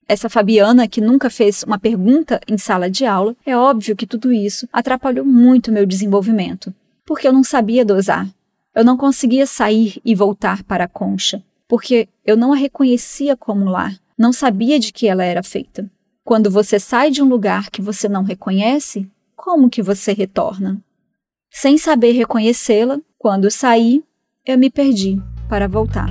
essa 0.09 0.27
Fabiana 0.27 0.87
que 0.87 0.99
nunca 0.99 1.29
fez 1.29 1.61
uma 1.61 1.77
pergunta 1.77 2.41
em 2.47 2.57
sala 2.57 2.89
de 2.89 3.05
aula, 3.05 3.35
é 3.45 3.55
óbvio 3.55 3.95
que 3.95 4.07
tudo 4.07 4.33
isso 4.33 4.67
atrapalhou 4.73 5.23
muito 5.23 5.71
meu 5.71 5.85
desenvolvimento, 5.85 6.73
porque 7.05 7.27
eu 7.27 7.31
não 7.31 7.43
sabia 7.43 7.85
dosar. 7.85 8.27
Eu 8.73 8.83
não 8.83 8.97
conseguia 8.97 9.45
sair 9.45 10.01
e 10.03 10.15
voltar 10.15 10.63
para 10.63 10.85
a 10.85 10.87
concha, 10.87 11.43
porque 11.67 12.09
eu 12.25 12.35
não 12.35 12.51
a 12.51 12.55
reconhecia 12.55 13.37
como 13.37 13.69
lar, 13.69 13.95
não 14.17 14.33
sabia 14.33 14.79
de 14.79 14.91
que 14.91 15.07
ela 15.07 15.23
era 15.23 15.43
feita. 15.43 15.87
Quando 16.23 16.49
você 16.49 16.79
sai 16.79 17.11
de 17.11 17.21
um 17.21 17.29
lugar 17.29 17.69
que 17.69 17.81
você 17.81 18.09
não 18.09 18.23
reconhece, 18.23 19.07
como 19.35 19.69
que 19.69 19.83
você 19.83 20.11
retorna? 20.11 20.81
Sem 21.51 21.77
saber 21.77 22.13
reconhecê-la, 22.13 22.99
quando 23.17 23.51
saí, 23.51 24.03
eu 24.43 24.57
me 24.57 24.71
perdi 24.71 25.21
para 25.47 25.67
voltar. 25.67 26.09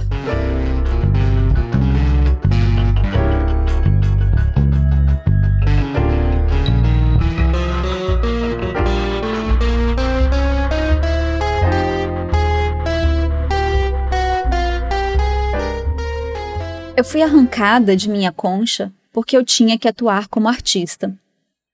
Eu 16.99 17.05
fui 17.05 17.23
arrancada 17.23 17.95
de 17.95 18.11
minha 18.11 18.33
concha 18.33 18.93
porque 19.13 19.37
eu 19.37 19.45
tinha 19.45 19.79
que 19.79 19.87
atuar 19.87 20.27
como 20.27 20.49
artista. 20.49 21.17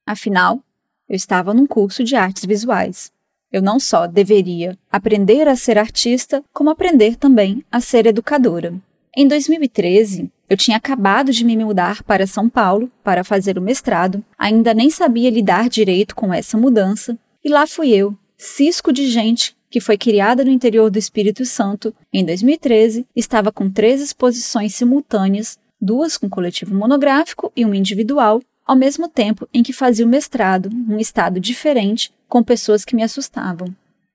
Afinal, 0.07 0.61
eu 1.09 1.17
estava 1.17 1.55
num 1.55 1.67
curso 1.67 2.05
de 2.05 2.15
artes 2.15 2.45
visuais. 2.45 3.11
Eu 3.51 3.63
não 3.63 3.81
só 3.81 4.07
deveria 4.07 4.77
aprender 4.93 5.49
a 5.49 5.57
ser 5.57 5.79
artista, 5.79 6.45
como 6.53 6.69
aprender 6.69 7.17
também 7.17 7.65
a 7.73 7.81
ser 7.81 8.05
educadora. 8.05 8.75
Em 9.17 9.27
2013, 9.27 10.31
eu 10.47 10.59
tinha 10.59 10.77
acabado 10.77 11.33
de 11.33 11.43
me 11.43 11.57
mudar 11.57 12.03
para 12.03 12.27
São 12.27 12.47
Paulo 12.47 12.93
para 13.03 13.25
fazer 13.25 13.57
o 13.57 13.63
mestrado, 13.63 14.23
ainda 14.39 14.75
nem 14.75 14.91
sabia 14.91 15.31
lidar 15.31 15.71
direito 15.71 16.15
com 16.15 16.35
essa 16.35 16.59
mudança, 16.59 17.19
e 17.43 17.49
lá 17.49 17.67
fui 17.67 17.89
eu, 17.89 18.15
cisco 18.37 18.93
de 18.93 19.07
gente 19.07 19.57
que 19.75 19.81
foi 19.81 19.99
criada 19.99 20.45
no 20.45 20.53
interior 20.53 20.89
do 20.89 21.01
Espírito 21.01 21.45
Santo 21.45 21.93
em 22.13 22.25
2013, 22.25 23.05
estava 23.17 23.51
com 23.51 23.69
três 23.69 24.01
exposições 24.01 24.73
simultâneas, 24.73 25.59
duas 25.81 26.17
com 26.17 26.31
coletivo 26.31 26.73
monográfico 26.73 27.51
e 27.57 27.65
uma 27.65 27.77
individual, 27.77 28.41
ao 28.65 28.77
mesmo 28.77 29.09
tempo 29.09 29.49
em 29.53 29.65
que 29.65 29.73
fazia 29.73 30.07
o 30.07 30.09
mestrado, 30.09 30.71
num 30.71 31.01
estado 31.01 31.41
diferente, 31.41 32.15
com 32.29 32.41
pessoas 32.41 32.85
que 32.85 32.95
me 32.95 33.03
assustavam. 33.03 33.67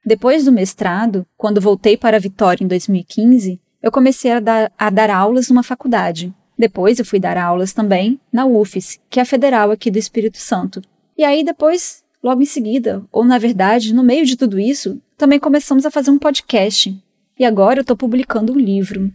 Depois 0.06 0.46
do 0.46 0.52
mestrado, 0.54 1.26
quando 1.36 1.60
voltei 1.60 1.98
para 1.98 2.22
Vitória 2.22 2.64
em 2.64 2.68
2015, 2.68 3.60
eu 3.84 3.92
comecei 3.92 4.32
a 4.32 4.40
dar, 4.40 4.72
a 4.78 4.90
dar 4.90 5.10
aulas 5.10 5.50
numa 5.50 5.62
faculdade. 5.62 6.34
Depois 6.58 7.00
eu 7.00 7.06
fui 7.06 7.20
dar 7.20 7.36
aulas 7.38 7.74
também 7.74 8.18
na 8.32 8.46
UFES, 8.46 8.98
que 9.10 9.20
é 9.20 9.24
a 9.24 9.26
federal 9.26 9.72
aqui 9.72 9.92
do 9.92 10.00
Espírito 10.00 10.38
Santo. 10.38 10.82
E 11.18 11.26
aí 11.26 11.44
depois 11.44 12.02
Logo 12.22 12.42
em 12.42 12.46
seguida, 12.46 13.02
ou 13.12 13.24
na 13.24 13.38
verdade, 13.38 13.94
no 13.94 14.04
meio 14.04 14.26
de 14.26 14.36
tudo 14.36 14.60
isso, 14.60 15.02
também 15.20 15.38
começamos 15.38 15.86
a 15.86 15.92
fazer 15.92 16.10
um 16.12 16.18
podcast. 16.18 16.98
E 17.38 17.44
agora 17.44 17.80
eu 17.80 17.82
estou 17.82 17.96
publicando 17.96 18.54
um 18.54 18.58
livro. 18.58 19.14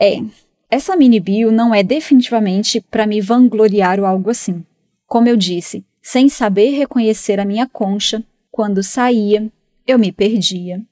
É, 0.00 0.20
essa 0.68 0.96
mini 0.96 1.20
bio 1.20 1.52
não 1.52 1.72
é 1.72 1.80
definitivamente 1.80 2.80
para 2.80 3.06
me 3.06 3.20
vangloriar 3.20 4.00
ou 4.00 4.04
algo 4.04 4.30
assim. 4.30 4.64
Como 5.06 5.28
eu 5.28 5.36
disse, 5.36 5.86
sem 6.02 6.28
saber 6.28 6.70
reconhecer 6.70 7.38
a 7.38 7.44
minha 7.44 7.68
concha, 7.68 8.20
quando 8.50 8.82
saía, 8.82 9.48
eu 9.86 9.96
me 9.96 10.10
perdia. 10.10 10.82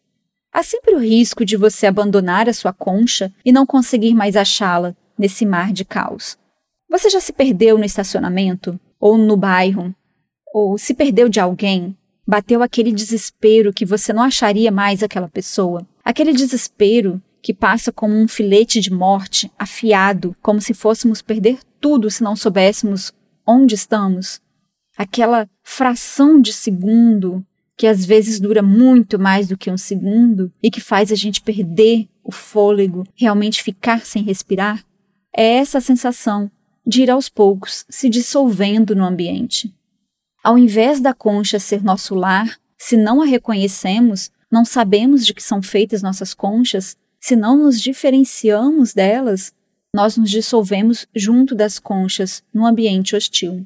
Há 0.53 0.63
sempre 0.63 0.95
o 0.95 1.01
risco 1.01 1.45
de 1.45 1.57
você 1.57 1.89
abandonar 1.89 2.49
a 2.49 2.53
sua 2.53 2.73
concha 2.73 3.35
e 3.45 3.51
não 3.51 3.67
conseguir 3.67 4.15
mais 4.15 4.37
achá-la 4.37 4.95
nesse 5.19 5.45
mar 5.45 5.73
de 5.73 5.85
caos. 5.85 6.39
Você 6.89 7.11
já 7.11 7.21
se 7.21 7.33
perdeu 7.33 7.77
no 7.77 7.85
estacionamento? 7.85 8.79
Ou 9.01 9.19
no 9.19 9.37
bairro? 9.37 9.93
ou 10.53 10.77
se 10.77 10.93
perdeu 10.93 11.29
de 11.29 11.41
alguém, 11.41 11.97
bateu 12.27 12.63
aquele 12.63 12.93
desespero 12.93 13.73
que 13.73 13.85
você 13.85 14.13
não 14.13 14.23
acharia 14.23 14.71
mais 14.71 15.03
aquela 15.03 15.29
pessoa. 15.29 15.87
Aquele 16.05 16.33
desespero 16.33 17.23
que 17.43 17.53
passa 17.53 17.93
como 17.93 18.15
um 18.15 18.29
filete 18.29 18.81
de 18.81 18.93
morte 18.93 19.51
afiado, 19.59 20.37
como 20.41 20.61
se 20.61 20.73
fôssemos 20.73 21.21
perder 21.21 21.59
tudo 21.81 22.11
se 22.11 22.23
não 22.23 22.37
soubéssemos 22.37 23.13
onde 23.47 23.75
estamos. 23.75 24.41
Aquela 24.97 25.49
fração 25.63 26.41
de 26.41 26.53
segundo 26.53 27.45
que 27.77 27.87
às 27.87 28.05
vezes 28.05 28.39
dura 28.39 28.63
muito 28.63 29.19
mais 29.19 29.49
do 29.49 29.57
que 29.57 29.71
um 29.71 29.77
segundo 29.77 30.53
e 30.63 30.71
que 30.71 30.81
faz 30.81 31.11
a 31.11 31.17
gente 31.17 31.41
perder 31.41 32.07
o 32.23 32.31
fôlego, 32.31 33.05
realmente 33.15 33.63
ficar 33.63 34.07
sem 34.07 34.23
respirar. 34.23 34.85
É 35.37 35.57
essa 35.57 35.81
sensação 35.81 36.51
de 36.87 37.03
ir 37.03 37.11
aos 37.11 37.29
poucos 37.29 37.85
se 37.89 38.09
dissolvendo 38.09 38.95
no 38.95 39.05
ambiente. 39.05 39.75
Ao 40.43 40.59
invés 40.59 41.01
da 41.01 41.15
concha 41.15 41.59
ser 41.61 41.85
nosso 41.85 42.15
lar, 42.15 42.59
se 42.77 42.97
não 42.97 43.23
a 43.23 43.25
reconhecemos, 43.25 44.31
não 44.51 44.65
sabemos 44.65 45.25
de 45.25 45.33
que 45.33 45.43
são 45.43 45.63
feitas 45.63 46.03
nossas 46.03 46.35
conchas, 46.35 46.97
se 47.21 47.37
não 47.37 47.57
nos 47.57 47.81
diferenciamos 47.81 48.93
delas, 48.93 49.53
nós 49.95 50.17
nos 50.17 50.29
dissolvemos 50.31 51.07
junto 51.15 51.55
das 51.55 51.79
conchas 51.79 52.43
num 52.53 52.67
ambiente 52.67 53.15
hostil. 53.15 53.65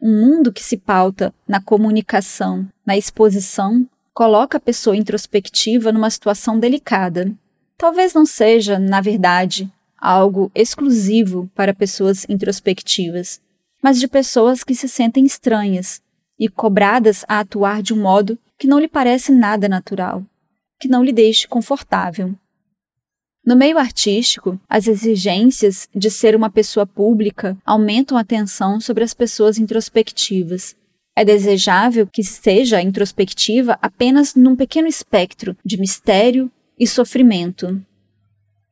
Um 0.00 0.20
mundo 0.20 0.52
que 0.52 0.62
se 0.62 0.76
pauta 0.76 1.32
na 1.48 1.62
comunicação, 1.62 2.68
na 2.84 2.96
exposição, 2.96 3.88
coloca 4.12 4.58
a 4.58 4.60
pessoa 4.60 4.96
introspectiva 4.96 5.90
numa 5.90 6.10
situação 6.10 6.58
delicada. 6.58 7.32
Talvez 7.78 8.12
não 8.12 8.26
seja, 8.26 8.78
na 8.78 9.00
verdade, 9.00 9.72
algo 9.96 10.50
exclusivo 10.54 11.50
para 11.54 11.72
pessoas 11.72 12.26
introspectivas, 12.28 13.40
mas 13.82 13.98
de 13.98 14.08
pessoas 14.08 14.64
que 14.64 14.74
se 14.74 14.88
sentem 14.88 15.24
estranhas 15.24 16.02
e 16.38 16.48
cobradas 16.48 17.24
a 17.28 17.40
atuar 17.40 17.82
de 17.82 17.94
um 17.94 18.00
modo 18.00 18.38
que 18.58 18.66
não 18.66 18.78
lhe 18.78 18.88
parece 18.88 19.32
nada 19.32 19.68
natural, 19.68 20.24
que 20.78 20.88
não 20.88 21.02
lhe 21.02 21.12
deixe 21.12 21.46
confortável. 21.46 22.34
No 23.44 23.54
meio 23.54 23.78
artístico, 23.78 24.60
as 24.68 24.88
exigências 24.88 25.88
de 25.94 26.10
ser 26.10 26.34
uma 26.34 26.50
pessoa 26.50 26.84
pública 26.84 27.56
aumentam 27.64 28.18
a 28.18 28.24
tensão 28.24 28.80
sobre 28.80 29.04
as 29.04 29.14
pessoas 29.14 29.56
introspectivas. 29.56 30.74
É 31.14 31.24
desejável 31.24 32.08
que 32.08 32.24
seja 32.24 32.82
introspectiva 32.82 33.78
apenas 33.80 34.34
num 34.34 34.56
pequeno 34.56 34.88
espectro 34.88 35.56
de 35.64 35.78
mistério 35.78 36.50
e 36.76 36.88
sofrimento. 36.88 37.80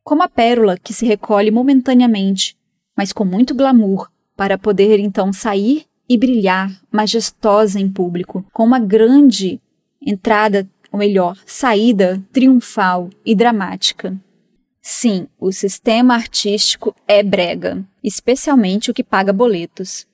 Como 0.02 0.23
a 0.23 0.28
pérola 0.28 0.76
que 0.76 0.92
se 0.92 1.06
recolhe 1.06 1.50
momentaneamente, 1.52 2.56
mas 2.96 3.12
com 3.12 3.25
muito 3.25 3.54
glamour, 3.54 4.11
para 4.36 4.58
poder 4.58 4.98
então 4.98 5.32
sair 5.32 5.86
e 6.08 6.18
brilhar 6.18 6.70
majestosa 6.90 7.80
em 7.80 7.88
público, 7.88 8.44
com 8.52 8.64
uma 8.64 8.78
grande 8.78 9.60
entrada, 10.00 10.68
ou 10.92 10.98
melhor, 10.98 11.36
saída 11.46 12.22
triunfal 12.32 13.08
e 13.24 13.34
dramática. 13.34 14.16
Sim, 14.82 15.26
o 15.40 15.50
sistema 15.50 16.14
artístico 16.14 16.94
é 17.08 17.22
brega, 17.22 17.82
especialmente 18.02 18.90
o 18.90 18.94
que 18.94 19.02
paga 19.02 19.32
boletos. 19.32 20.06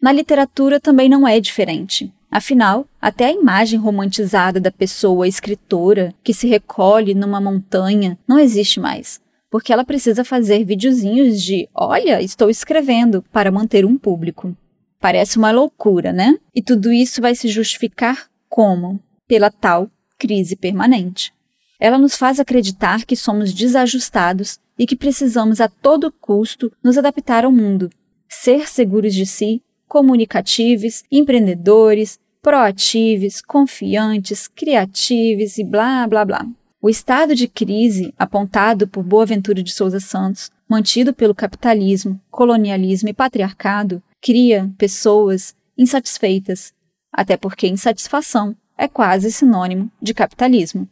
Na 0.00 0.12
literatura 0.12 0.78
também 0.78 1.08
não 1.08 1.26
é 1.26 1.40
diferente. 1.40 2.12
Afinal, 2.30 2.86
até 3.00 3.24
a 3.24 3.32
imagem 3.32 3.78
romantizada 3.78 4.60
da 4.60 4.70
pessoa 4.70 5.26
escritora 5.26 6.14
que 6.22 6.34
se 6.34 6.46
recolhe 6.46 7.14
numa 7.14 7.40
montanha 7.40 8.18
não 8.28 8.38
existe 8.38 8.78
mais 8.78 9.18
porque 9.50 9.72
ela 9.72 9.84
precisa 9.84 10.24
fazer 10.24 10.64
videozinhos 10.64 11.42
de 11.42 11.68
olha, 11.74 12.20
estou 12.22 12.50
escrevendo 12.50 13.22
para 13.32 13.50
manter 13.50 13.84
um 13.84 13.96
público. 13.96 14.56
Parece 15.00 15.38
uma 15.38 15.50
loucura, 15.50 16.12
né? 16.12 16.36
E 16.54 16.62
tudo 16.62 16.92
isso 16.92 17.20
vai 17.20 17.34
se 17.34 17.48
justificar 17.48 18.28
como? 18.48 19.00
Pela 19.26 19.50
tal 19.50 19.90
crise 20.18 20.56
permanente. 20.56 21.32
Ela 21.78 21.96
nos 21.96 22.16
faz 22.16 22.40
acreditar 22.40 23.04
que 23.04 23.14
somos 23.14 23.52
desajustados 23.52 24.58
e 24.76 24.86
que 24.86 24.96
precisamos 24.96 25.60
a 25.60 25.68
todo 25.68 26.12
custo 26.12 26.72
nos 26.82 26.98
adaptar 26.98 27.44
ao 27.44 27.52
mundo. 27.52 27.88
Ser 28.28 28.68
seguros 28.68 29.14
de 29.14 29.24
si 29.24 29.62
comunicativos, 29.86 31.04
empreendedores, 31.10 32.18
proativos, 32.42 33.40
confiantes, 33.40 34.48
criativos 34.48 35.56
e 35.56 35.64
blá 35.64 36.06
blá 36.06 36.24
blá. 36.24 36.46
O 36.88 36.90
estado 36.90 37.34
de 37.34 37.46
crise 37.46 38.14
apontado 38.18 38.88
por 38.88 39.04
Boaventura 39.04 39.62
de 39.62 39.70
Souza 39.70 40.00
Santos, 40.00 40.50
mantido 40.66 41.12
pelo 41.12 41.34
capitalismo, 41.34 42.18
colonialismo 42.30 43.10
e 43.10 43.12
patriarcado, 43.12 44.02
cria 44.22 44.72
pessoas 44.78 45.54
insatisfeitas, 45.76 46.72
até 47.12 47.36
porque 47.36 47.68
insatisfação 47.68 48.56
é 48.78 48.88
quase 48.88 49.30
sinônimo 49.30 49.92
de 50.00 50.14
capitalismo. 50.14 50.88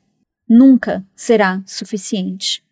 Nunca 0.47 1.03
será 1.15 1.63
suficiente. 1.65 2.63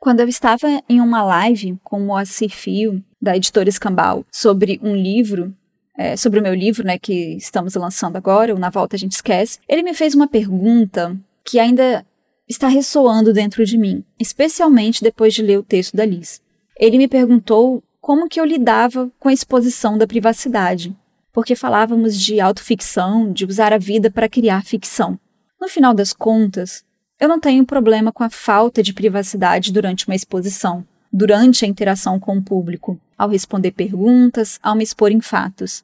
Quando 0.00 0.18
eu 0.18 0.26
estava 0.26 0.66
em 0.88 1.00
uma 1.00 1.22
live 1.22 1.78
com 1.84 2.02
o 2.02 2.04
Moacir 2.04 2.50
Fio, 2.50 3.00
da 3.22 3.36
editora 3.36 3.68
Escambau, 3.68 4.26
sobre 4.32 4.80
um 4.82 4.96
livro, 4.96 5.54
é, 5.96 6.16
sobre 6.16 6.40
o 6.40 6.42
meu 6.42 6.52
livro, 6.52 6.84
né, 6.84 6.98
que 6.98 7.36
estamos 7.36 7.76
lançando 7.76 8.16
agora, 8.16 8.52
o 8.52 8.58
Na 8.58 8.70
Volta 8.70 8.96
a 8.96 8.98
Gente 8.98 9.12
Esquece, 9.12 9.60
ele 9.68 9.84
me 9.84 9.94
fez 9.94 10.16
uma 10.16 10.26
pergunta 10.26 11.16
que 11.48 11.58
ainda 11.58 12.04
está 12.46 12.68
ressoando 12.68 13.32
dentro 13.32 13.64
de 13.64 13.78
mim, 13.78 14.04
especialmente 14.20 15.02
depois 15.02 15.32
de 15.32 15.40
ler 15.40 15.58
o 15.58 15.62
texto 15.62 15.96
da 15.96 16.04
Liz. 16.04 16.42
Ele 16.78 16.98
me 16.98 17.08
perguntou 17.08 17.82
como 18.02 18.28
que 18.28 18.38
eu 18.38 18.44
lidava 18.44 19.10
com 19.18 19.30
a 19.30 19.32
exposição 19.32 19.96
da 19.96 20.06
privacidade, 20.06 20.94
porque 21.32 21.56
falávamos 21.56 22.20
de 22.20 22.38
autoficção, 22.38 23.32
de 23.32 23.46
usar 23.46 23.72
a 23.72 23.78
vida 23.78 24.10
para 24.10 24.28
criar 24.28 24.62
ficção. 24.62 25.18
No 25.58 25.68
final 25.68 25.94
das 25.94 26.12
contas, 26.12 26.84
eu 27.18 27.28
não 27.28 27.40
tenho 27.40 27.64
problema 27.64 28.12
com 28.12 28.22
a 28.22 28.30
falta 28.30 28.82
de 28.82 28.92
privacidade 28.92 29.72
durante 29.72 30.06
uma 30.06 30.14
exposição, 30.14 30.86
durante 31.10 31.64
a 31.64 31.68
interação 31.68 32.20
com 32.20 32.36
o 32.36 32.42
público, 32.42 33.00
ao 33.16 33.30
responder 33.30 33.70
perguntas, 33.70 34.60
ao 34.62 34.76
me 34.76 34.84
expor 34.84 35.10
em 35.10 35.22
fatos. 35.22 35.82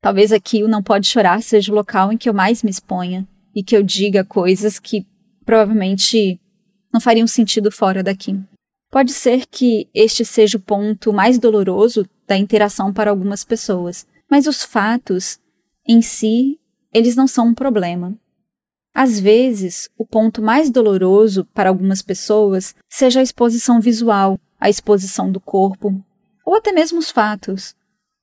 Talvez 0.00 0.32
aqui 0.32 0.64
o 0.64 0.68
Não 0.68 0.82
Pode 0.82 1.06
Chorar 1.06 1.42
seja 1.42 1.70
o 1.70 1.74
local 1.74 2.10
em 2.12 2.16
que 2.16 2.30
eu 2.30 2.34
mais 2.34 2.62
me 2.62 2.70
exponha 2.70 3.28
e 3.54 3.62
que 3.62 3.76
eu 3.76 3.82
diga 3.82 4.24
coisas 4.24 4.78
que 4.78 5.06
provavelmente 5.44 6.40
não 6.92 7.00
fariam 7.00 7.26
sentido 7.26 7.70
fora 7.70 8.02
daqui. 8.02 8.38
Pode 8.90 9.12
ser 9.12 9.46
que 9.46 9.88
este 9.94 10.24
seja 10.24 10.58
o 10.58 10.60
ponto 10.60 11.12
mais 11.12 11.38
doloroso 11.38 12.06
da 12.26 12.36
interação 12.36 12.92
para 12.92 13.10
algumas 13.10 13.42
pessoas, 13.42 14.06
mas 14.30 14.46
os 14.46 14.62
fatos 14.62 15.40
em 15.86 16.00
si, 16.00 16.60
eles 16.92 17.16
não 17.16 17.26
são 17.26 17.48
um 17.48 17.54
problema. 17.54 18.16
Às 18.94 19.18
vezes, 19.18 19.88
o 19.96 20.06
ponto 20.06 20.42
mais 20.42 20.70
doloroso 20.70 21.46
para 21.54 21.70
algumas 21.70 22.02
pessoas 22.02 22.74
seja 22.88 23.20
a 23.20 23.22
exposição 23.22 23.80
visual, 23.80 24.38
a 24.60 24.68
exposição 24.68 25.32
do 25.32 25.40
corpo, 25.40 26.04
ou 26.44 26.56
até 26.56 26.72
mesmo 26.72 26.98
os 26.98 27.10
fatos. 27.10 27.74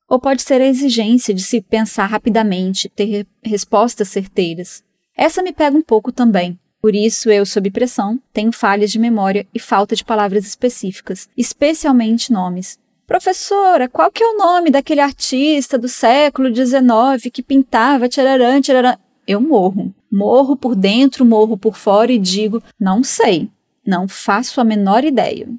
Ou 0.07 0.19
pode 0.19 0.41
ser 0.41 0.61
a 0.61 0.67
exigência 0.67 1.33
de 1.33 1.43
se 1.43 1.61
pensar 1.61 2.05
rapidamente, 2.05 2.89
ter 2.89 3.27
respostas 3.43 4.09
certeiras. 4.09 4.83
Essa 5.21 5.43
me 5.43 5.51
pega 5.51 5.75
um 5.75 5.81
pouco 5.81 6.13
também. 6.13 6.57
Por 6.81 6.95
isso, 6.95 7.29
eu, 7.29 7.45
sob 7.45 7.69
pressão, 7.71 8.17
tenho 8.31 8.53
falhas 8.53 8.89
de 8.89 8.97
memória 8.97 9.45
e 9.53 9.59
falta 9.59 9.93
de 9.93 10.05
palavras 10.05 10.47
específicas, 10.47 11.27
especialmente 11.35 12.31
nomes. 12.31 12.79
Professora, 13.05 13.89
qual 13.89 14.09
que 14.09 14.23
é 14.23 14.25
o 14.25 14.37
nome 14.37 14.71
daquele 14.71 15.01
artista 15.01 15.77
do 15.77 15.89
século 15.89 16.55
XIX 16.55 17.29
que 17.33 17.43
pintava 17.43 18.07
tchararã, 18.07 18.61
tchararã? 18.61 18.95
Eu 19.27 19.41
morro. 19.41 19.93
Morro 20.09 20.55
por 20.55 20.73
dentro, 20.73 21.25
morro 21.25 21.57
por 21.57 21.75
fora 21.75 22.13
e 22.13 22.17
digo: 22.17 22.63
não 22.79 23.03
sei, 23.03 23.49
não 23.85 24.07
faço 24.07 24.61
a 24.61 24.63
menor 24.63 25.03
ideia. 25.03 25.49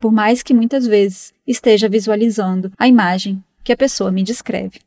Por 0.00 0.10
mais 0.10 0.42
que 0.42 0.52
muitas 0.52 0.88
vezes 0.88 1.32
esteja 1.46 1.88
visualizando 1.88 2.72
a 2.76 2.88
imagem 2.88 3.40
que 3.62 3.72
a 3.72 3.76
pessoa 3.76 4.10
me 4.10 4.24
descreve. 4.24 4.80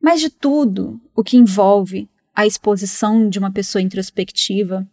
Mas 0.00 0.20
de 0.20 0.30
tudo 0.30 1.00
o 1.12 1.24
que 1.24 1.36
envolve 1.36 2.08
a 2.38 2.46
exposição 2.46 3.28
de 3.28 3.36
uma 3.36 3.50
pessoa 3.50 3.82
introspectiva, 3.82 4.86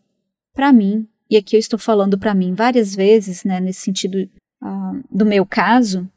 para 0.52 0.74
mim, 0.74 1.08
e 1.30 1.38
aqui 1.38 1.56
eu 1.56 1.60
estou 1.60 1.78
falando 1.78 2.18
para 2.18 2.34
mim 2.34 2.56
várias 2.56 2.96
vezes, 2.96 3.44
né, 3.44 3.60
nesse 3.60 3.82
sentido 3.82 4.28
uh, 4.64 5.04
do 5.12 5.24
meu 5.24 5.46
caso, 5.46 6.10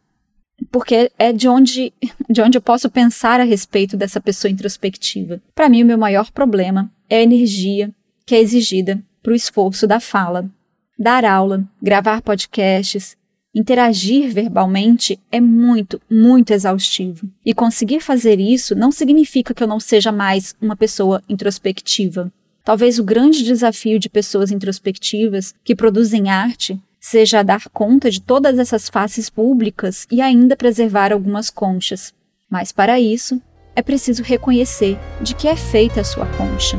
porque 0.72 1.12
é 1.18 1.30
de 1.30 1.46
onde, 1.46 1.92
de 2.30 2.40
onde 2.40 2.56
eu 2.56 2.62
posso 2.62 2.88
pensar 2.88 3.40
a 3.40 3.44
respeito 3.44 3.94
dessa 3.94 4.22
pessoa 4.22 4.50
introspectiva. 4.50 5.38
Para 5.54 5.68
mim, 5.68 5.82
o 5.82 5.86
meu 5.86 5.98
maior 5.98 6.30
problema 6.30 6.90
é 7.10 7.18
a 7.18 7.22
energia 7.22 7.94
que 8.24 8.34
é 8.34 8.40
exigida 8.40 8.98
para 9.22 9.32
o 9.32 9.36
esforço 9.36 9.86
da 9.86 10.00
fala. 10.00 10.50
Dar 10.98 11.26
aula, 11.26 11.62
gravar 11.82 12.22
podcasts, 12.22 13.17
interagir 13.54 14.32
verbalmente 14.32 15.18
é 15.30 15.40
muito, 15.40 16.00
muito 16.10 16.52
exaustivo. 16.52 17.28
E 17.44 17.54
conseguir 17.54 18.00
fazer 18.00 18.38
isso 18.38 18.74
não 18.74 18.92
significa 18.92 19.54
que 19.54 19.62
eu 19.62 19.66
não 19.68 19.80
seja 19.80 20.12
mais 20.12 20.54
uma 20.60 20.76
pessoa 20.76 21.22
introspectiva. 21.28 22.32
Talvez 22.64 22.98
o 22.98 23.04
grande 23.04 23.42
desafio 23.42 23.98
de 23.98 24.10
pessoas 24.10 24.50
introspectivas 24.50 25.54
que 25.64 25.74
produzem 25.74 26.28
arte 26.28 26.78
seja 27.00 27.42
dar 27.42 27.68
conta 27.70 28.10
de 28.10 28.20
todas 28.20 28.58
essas 28.58 28.88
faces 28.88 29.30
públicas 29.30 30.06
e 30.10 30.20
ainda 30.20 30.56
preservar 30.56 31.12
algumas 31.12 31.48
conchas. 31.48 32.12
Mas 32.50 32.72
para 32.72 33.00
isso, 33.00 33.40
é 33.74 33.82
preciso 33.82 34.22
reconhecer 34.22 34.98
de 35.20 35.34
que 35.34 35.48
é 35.48 35.56
feita 35.56 36.00
a 36.00 36.04
sua 36.04 36.26
concha. 36.26 36.76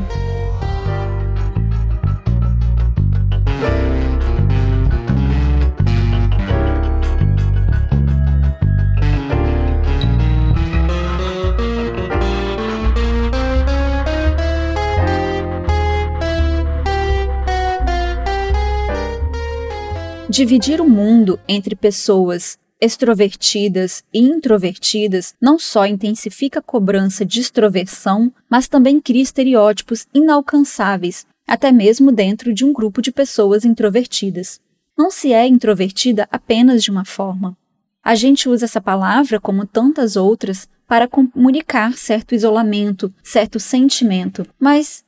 Dividir 20.30 20.80
o 20.80 20.88
mundo 20.88 21.40
entre 21.48 21.74
pessoas 21.74 22.56
extrovertidas 22.80 24.04
e 24.14 24.20
introvertidas 24.20 25.34
não 25.40 25.58
só 25.58 25.84
intensifica 25.86 26.60
a 26.60 26.62
cobrança 26.62 27.26
de 27.26 27.40
extroversão, 27.40 28.32
mas 28.48 28.68
também 28.68 29.00
cria 29.00 29.22
estereótipos 29.22 30.06
inalcançáveis, 30.14 31.26
até 31.48 31.72
mesmo 31.72 32.12
dentro 32.12 32.54
de 32.54 32.64
um 32.64 32.72
grupo 32.72 33.02
de 33.02 33.10
pessoas 33.10 33.64
introvertidas. 33.64 34.60
Não 34.96 35.10
se 35.10 35.32
é 35.32 35.48
introvertida 35.48 36.28
apenas 36.30 36.84
de 36.84 36.92
uma 36.92 37.04
forma. 37.04 37.58
A 38.00 38.14
gente 38.14 38.48
usa 38.48 38.66
essa 38.66 38.80
palavra, 38.80 39.40
como 39.40 39.66
tantas 39.66 40.14
outras, 40.14 40.68
para 40.86 41.08
comunicar 41.08 41.94
certo 41.94 42.36
isolamento, 42.36 43.12
certo 43.20 43.58
sentimento. 43.58 44.46
Mas 44.60 45.04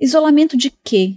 isolamento 0.00 0.56
de 0.56 0.72
quê? 0.82 1.16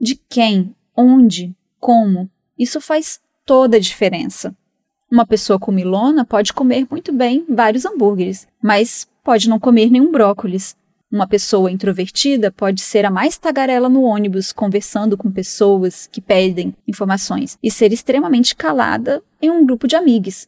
De 0.00 0.14
quem? 0.14 0.72
Onde? 0.96 1.52
Como? 1.80 2.30
Isso 2.60 2.78
faz 2.78 3.18
toda 3.46 3.78
a 3.78 3.80
diferença. 3.80 4.54
Uma 5.10 5.26
pessoa 5.26 5.58
comilona 5.58 6.26
pode 6.26 6.52
comer 6.52 6.86
muito 6.90 7.10
bem 7.10 7.46
vários 7.48 7.86
hambúrgueres, 7.86 8.46
mas 8.62 9.08
pode 9.24 9.48
não 9.48 9.58
comer 9.58 9.90
nenhum 9.90 10.12
brócolis. 10.12 10.76
Uma 11.10 11.26
pessoa 11.26 11.72
introvertida 11.72 12.52
pode 12.52 12.82
ser 12.82 13.06
a 13.06 13.10
mais 13.10 13.38
tagarela 13.38 13.88
no 13.88 14.02
ônibus, 14.02 14.52
conversando 14.52 15.16
com 15.16 15.32
pessoas 15.32 16.06
que 16.06 16.20
pedem 16.20 16.76
informações, 16.86 17.58
e 17.62 17.70
ser 17.70 17.94
extremamente 17.94 18.54
calada 18.54 19.22
em 19.40 19.50
um 19.50 19.64
grupo 19.64 19.88
de 19.88 19.96
amigos. 19.96 20.46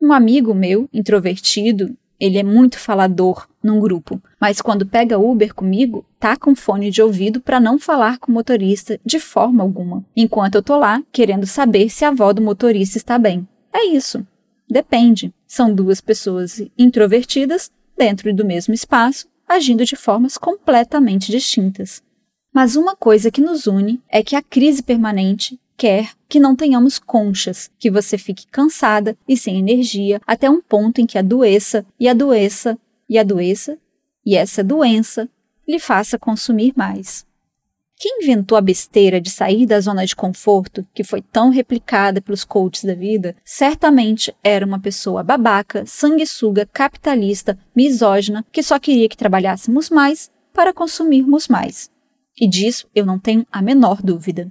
Um 0.00 0.10
amigo 0.10 0.54
meu, 0.54 0.88
introvertido, 0.90 1.94
ele 2.18 2.38
é 2.38 2.42
muito 2.42 2.78
falador 2.78 3.48
num 3.62 3.80
grupo, 3.80 4.20
mas 4.40 4.60
quando 4.60 4.86
pega 4.86 5.18
Uber 5.18 5.54
comigo, 5.54 6.04
tá 6.18 6.36
com 6.36 6.54
fone 6.54 6.90
de 6.90 7.02
ouvido 7.02 7.40
para 7.40 7.60
não 7.60 7.78
falar 7.78 8.18
com 8.18 8.30
o 8.30 8.34
motorista 8.34 8.98
de 9.04 9.18
forma 9.18 9.62
alguma, 9.62 10.04
enquanto 10.16 10.56
eu 10.56 10.62
tô 10.62 10.76
lá 10.76 11.02
querendo 11.12 11.46
saber 11.46 11.88
se 11.90 12.04
a 12.04 12.08
avó 12.08 12.32
do 12.32 12.42
motorista 12.42 12.96
está 12.96 13.18
bem. 13.18 13.46
É 13.72 13.84
isso. 13.86 14.26
Depende. 14.68 15.32
São 15.46 15.74
duas 15.74 16.00
pessoas 16.00 16.62
introvertidas 16.78 17.70
dentro 17.96 18.34
do 18.34 18.44
mesmo 18.44 18.72
espaço, 18.72 19.26
agindo 19.46 19.84
de 19.84 19.96
formas 19.96 20.38
completamente 20.38 21.30
distintas. 21.30 22.02
Mas 22.52 22.76
uma 22.76 22.94
coisa 22.94 23.30
que 23.30 23.40
nos 23.40 23.66
une 23.66 24.00
é 24.08 24.22
que 24.22 24.36
a 24.36 24.42
crise 24.42 24.82
permanente 24.82 25.58
quer 25.82 26.12
que 26.28 26.38
não 26.38 26.54
tenhamos 26.54 27.00
conchas, 27.00 27.68
que 27.76 27.90
você 27.90 28.16
fique 28.16 28.46
cansada 28.46 29.18
e 29.26 29.36
sem 29.36 29.58
energia 29.58 30.20
até 30.24 30.48
um 30.48 30.60
ponto 30.60 31.00
em 31.00 31.06
que 31.06 31.18
adoeça 31.18 31.84
e 31.98 32.08
adoeça 32.08 32.78
e 33.08 33.18
adoeça 33.18 33.76
e 34.24 34.36
essa 34.36 34.62
doença 34.62 35.28
lhe 35.66 35.80
faça 35.80 36.16
consumir 36.16 36.72
mais. 36.76 37.26
Quem 37.96 38.20
inventou 38.22 38.56
a 38.56 38.60
besteira 38.60 39.20
de 39.20 39.28
sair 39.28 39.66
da 39.66 39.80
zona 39.80 40.06
de 40.06 40.14
conforto, 40.14 40.86
que 40.94 41.02
foi 41.02 41.20
tão 41.20 41.50
replicada 41.50 42.22
pelos 42.22 42.44
coaches 42.44 42.84
da 42.84 42.94
vida, 42.94 43.34
certamente 43.44 44.32
era 44.40 44.64
uma 44.64 44.78
pessoa 44.78 45.24
babaca, 45.24 45.84
sanguessuga, 45.84 46.64
capitalista, 46.64 47.58
misógina, 47.74 48.46
que 48.52 48.62
só 48.62 48.78
queria 48.78 49.08
que 49.08 49.16
trabalhássemos 49.16 49.90
mais 49.90 50.30
para 50.54 50.72
consumirmos 50.72 51.48
mais. 51.48 51.90
E 52.40 52.48
disso 52.48 52.86
eu 52.94 53.04
não 53.04 53.18
tenho 53.18 53.44
a 53.50 53.60
menor 53.60 54.00
dúvida. 54.00 54.48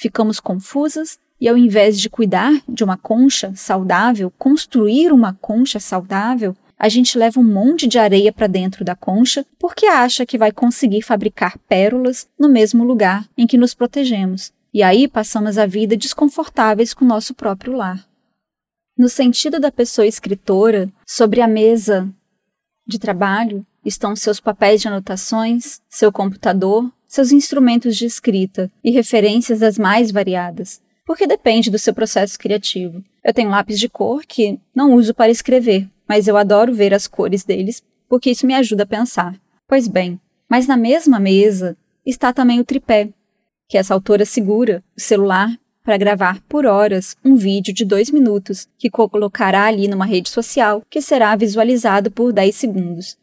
Ficamos 0.00 0.40
confusas 0.40 1.18
e, 1.38 1.46
ao 1.46 1.58
invés 1.58 2.00
de 2.00 2.08
cuidar 2.08 2.62
de 2.66 2.82
uma 2.82 2.96
concha 2.96 3.52
saudável, 3.54 4.32
construir 4.38 5.12
uma 5.12 5.34
concha 5.34 5.78
saudável, 5.78 6.56
a 6.78 6.88
gente 6.88 7.18
leva 7.18 7.38
um 7.38 7.44
monte 7.44 7.86
de 7.86 7.98
areia 7.98 8.32
para 8.32 8.46
dentro 8.46 8.82
da 8.82 8.96
concha 8.96 9.44
porque 9.58 9.84
acha 9.84 10.24
que 10.24 10.38
vai 10.38 10.50
conseguir 10.52 11.02
fabricar 11.02 11.58
pérolas 11.68 12.26
no 12.38 12.48
mesmo 12.48 12.82
lugar 12.82 13.28
em 13.36 13.46
que 13.46 13.58
nos 13.58 13.74
protegemos. 13.74 14.54
E 14.72 14.82
aí 14.82 15.06
passamos 15.06 15.58
a 15.58 15.66
vida 15.66 15.94
desconfortáveis 15.98 16.94
com 16.94 17.04
nosso 17.04 17.34
próprio 17.34 17.74
lar. 17.74 18.02
No 18.96 19.10
sentido 19.10 19.60
da 19.60 19.70
pessoa 19.70 20.06
escritora, 20.06 20.90
sobre 21.06 21.42
a 21.42 21.46
mesa 21.46 22.08
de 22.86 22.98
trabalho 22.98 23.66
estão 23.84 24.16
seus 24.16 24.40
papéis 24.40 24.80
de 24.80 24.88
anotações, 24.88 25.82
seu 25.90 26.10
computador, 26.10 26.90
seus 27.10 27.32
instrumentos 27.32 27.96
de 27.96 28.06
escrita 28.06 28.70
e 28.84 28.92
referências 28.92 29.58
das 29.58 29.76
mais 29.76 30.12
variadas, 30.12 30.80
porque 31.04 31.26
depende 31.26 31.68
do 31.68 31.76
seu 31.76 31.92
processo 31.92 32.38
criativo. 32.38 33.02
Eu 33.24 33.34
tenho 33.34 33.50
lápis 33.50 33.80
de 33.80 33.88
cor 33.88 34.24
que 34.24 34.60
não 34.72 34.94
uso 34.94 35.12
para 35.12 35.28
escrever, 35.28 35.88
mas 36.08 36.28
eu 36.28 36.36
adoro 36.36 36.72
ver 36.72 36.94
as 36.94 37.08
cores 37.08 37.42
deles 37.42 37.82
porque 38.08 38.30
isso 38.30 38.46
me 38.46 38.54
ajuda 38.54 38.84
a 38.84 38.86
pensar. 38.86 39.34
Pois 39.66 39.88
bem, 39.88 40.20
mas 40.48 40.68
na 40.68 40.76
mesma 40.76 41.18
mesa 41.18 41.76
está 42.06 42.32
também 42.32 42.60
o 42.60 42.64
tripé, 42.64 43.08
que 43.68 43.76
essa 43.76 43.92
autora 43.92 44.24
segura 44.24 44.80
o 44.96 45.00
celular 45.00 45.50
para 45.82 45.96
gravar 45.96 46.40
por 46.48 46.64
horas 46.64 47.16
um 47.24 47.34
vídeo 47.34 47.74
de 47.74 47.84
dois 47.84 48.08
minutos 48.12 48.68
que 48.78 48.88
colocará 48.88 49.64
ali 49.64 49.88
numa 49.88 50.06
rede 50.06 50.28
social 50.28 50.80
que 50.88 51.02
será 51.02 51.34
visualizado 51.34 52.08
por 52.08 52.32
10 52.32 52.54
segundos. 52.54 53.18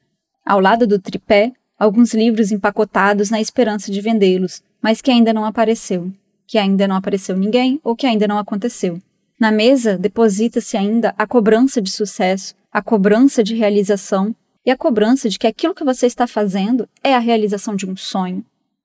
Ao 0.46 0.60
lado 0.60 0.86
do 0.86 1.00
tripé, 1.00 1.54
alguns 1.78 2.14
livros 2.14 2.52
empacotados 2.52 3.30
na 3.30 3.40
esperança 3.40 3.92
de 3.92 4.02
vendê-los, 4.02 4.64
mas 4.82 5.02
que 5.02 5.12
ainda 5.12 5.32
não 5.32 5.46
apareceu, 5.46 6.12
que 6.48 6.58
ainda 6.58 6.88
não 6.88 6.96
apareceu 6.96 7.38
ninguém 7.38 7.80
ou 7.84 7.96
que 7.96 8.08
ainda 8.08 8.28
não 8.28 8.38
aconteceu. 8.38 9.00
Na 9.40 9.52
mesa 9.52 9.98
deposita-se 9.98 10.76
ainda 10.76 11.14
a 11.18 11.28
cobrança 11.28 11.82
de 11.82 11.92
sucesso, 11.92 12.56
a 12.72 12.82
cobrança 12.82 13.44
de 13.44 13.56
realização 13.56 14.36
e 14.66 14.72
a 14.72 14.78
cobrança 14.78 15.30
de 15.30 15.38
que 15.38 15.48
aquilo 15.48 15.76
que 15.76 15.84
você 15.84 16.08
está 16.08 16.26
fazendo 16.26 16.90
é 17.04 17.14
a 17.14 17.20
realização 17.20 17.76
de 17.76 17.86
um 17.86 17.96
sonho. 17.96 18.44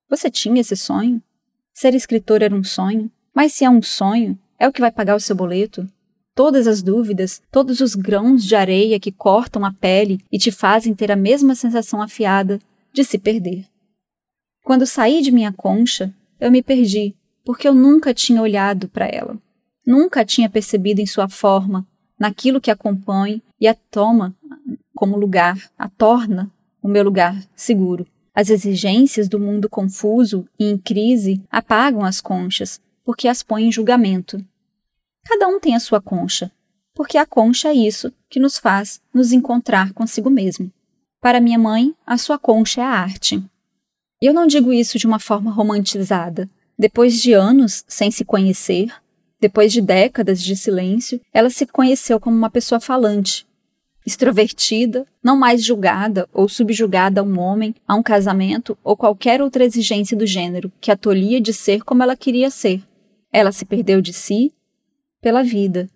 Você 0.08 0.30
tinha 0.30 0.60
esse 0.60 0.76
sonho? 0.76 1.22
Ser 1.72 1.94
escritor 1.94 2.42
era 2.42 2.54
um 2.54 2.62
sonho? 2.62 3.10
Mas 3.34 3.54
se 3.54 3.64
é 3.64 3.70
um 3.70 3.80
sonho, 3.80 4.38
é 4.58 4.68
o 4.68 4.72
que 4.72 4.80
vai 4.80 4.92
pagar 4.92 5.16
o 5.16 5.20
seu 5.20 5.34
boleto? 5.34 5.88
Todas 6.34 6.66
as 6.66 6.82
dúvidas, 6.82 7.42
todos 7.50 7.80
os 7.80 7.94
grãos 7.94 8.44
de 8.44 8.54
areia 8.54 9.00
que 9.00 9.10
cortam 9.10 9.64
a 9.64 9.72
pele 9.72 10.20
e 10.30 10.38
te 10.38 10.52
fazem 10.52 10.94
ter 10.94 11.10
a 11.10 11.16
mesma 11.16 11.54
sensação 11.54 12.00
afiada 12.00 12.60
de 12.92 13.04
se 13.04 13.18
perder. 13.18 13.66
Quando 14.64 14.86
saí 14.86 15.22
de 15.22 15.32
minha 15.32 15.52
concha, 15.52 16.14
eu 16.38 16.50
me 16.50 16.62
perdi, 16.62 17.16
porque 17.44 17.66
eu 17.66 17.74
nunca 17.74 18.14
tinha 18.14 18.40
olhado 18.40 18.88
para 18.88 19.06
ela. 19.06 19.38
Nunca 19.84 20.24
tinha 20.24 20.48
percebido 20.48 21.00
em 21.00 21.06
sua 21.06 21.28
forma, 21.28 21.86
naquilo 22.18 22.60
que 22.60 22.70
a 22.70 22.76
compõe 22.76 23.42
e 23.60 23.66
a 23.66 23.74
toma 23.74 24.36
como 24.94 25.16
lugar, 25.16 25.58
a 25.76 25.88
torna 25.88 26.52
o 26.82 26.88
meu 26.88 27.02
lugar 27.02 27.40
seguro. 27.54 28.06
As 28.34 28.50
exigências 28.50 29.28
do 29.28 29.38
mundo 29.38 29.68
confuso 29.68 30.48
e 30.58 30.64
em 30.64 30.78
crise 30.78 31.42
apagam 31.50 32.04
as 32.04 32.20
conchas, 32.20 32.80
porque 33.04 33.28
as 33.28 33.42
põem 33.42 33.66
em 33.66 33.72
julgamento. 33.72 34.44
Cada 35.24 35.46
um 35.48 35.60
tem 35.60 35.74
a 35.74 35.80
sua 35.80 36.00
concha, 36.00 36.50
porque 36.94 37.18
a 37.18 37.26
concha 37.26 37.68
é 37.68 37.74
isso 37.74 38.12
que 38.28 38.40
nos 38.40 38.58
faz 38.58 39.00
nos 39.12 39.32
encontrar 39.32 39.92
consigo 39.92 40.30
mesmo. 40.30 40.72
Para 41.22 41.40
minha 41.40 41.56
mãe, 41.56 41.94
a 42.04 42.18
sua 42.18 42.36
concha 42.36 42.80
é 42.80 42.84
a 42.84 42.90
arte. 42.90 43.40
Eu 44.20 44.34
não 44.34 44.44
digo 44.44 44.72
isso 44.72 44.98
de 44.98 45.06
uma 45.06 45.20
forma 45.20 45.52
romantizada. 45.52 46.50
Depois 46.76 47.22
de 47.22 47.32
anos 47.32 47.84
sem 47.86 48.10
se 48.10 48.24
conhecer, 48.24 48.92
depois 49.40 49.72
de 49.72 49.80
décadas 49.80 50.42
de 50.42 50.56
silêncio, 50.56 51.20
ela 51.32 51.48
se 51.48 51.64
conheceu 51.64 52.18
como 52.18 52.36
uma 52.36 52.50
pessoa 52.50 52.80
falante, 52.80 53.46
extrovertida, 54.04 55.06
não 55.22 55.36
mais 55.36 55.62
julgada 55.64 56.28
ou 56.32 56.48
subjugada 56.48 57.20
a 57.20 57.24
um 57.24 57.38
homem, 57.38 57.72
a 57.86 57.94
um 57.94 58.02
casamento 58.02 58.76
ou 58.82 58.96
qualquer 58.96 59.40
outra 59.40 59.64
exigência 59.64 60.16
do 60.16 60.26
gênero 60.26 60.72
que 60.80 60.90
a 60.90 60.96
tolhia 60.96 61.40
de 61.40 61.52
ser 61.52 61.84
como 61.84 62.02
ela 62.02 62.16
queria 62.16 62.50
ser. 62.50 62.82
Ela 63.32 63.52
se 63.52 63.64
perdeu 63.64 64.00
de 64.00 64.12
si 64.12 64.52
pela 65.20 65.44
vida 65.44 65.88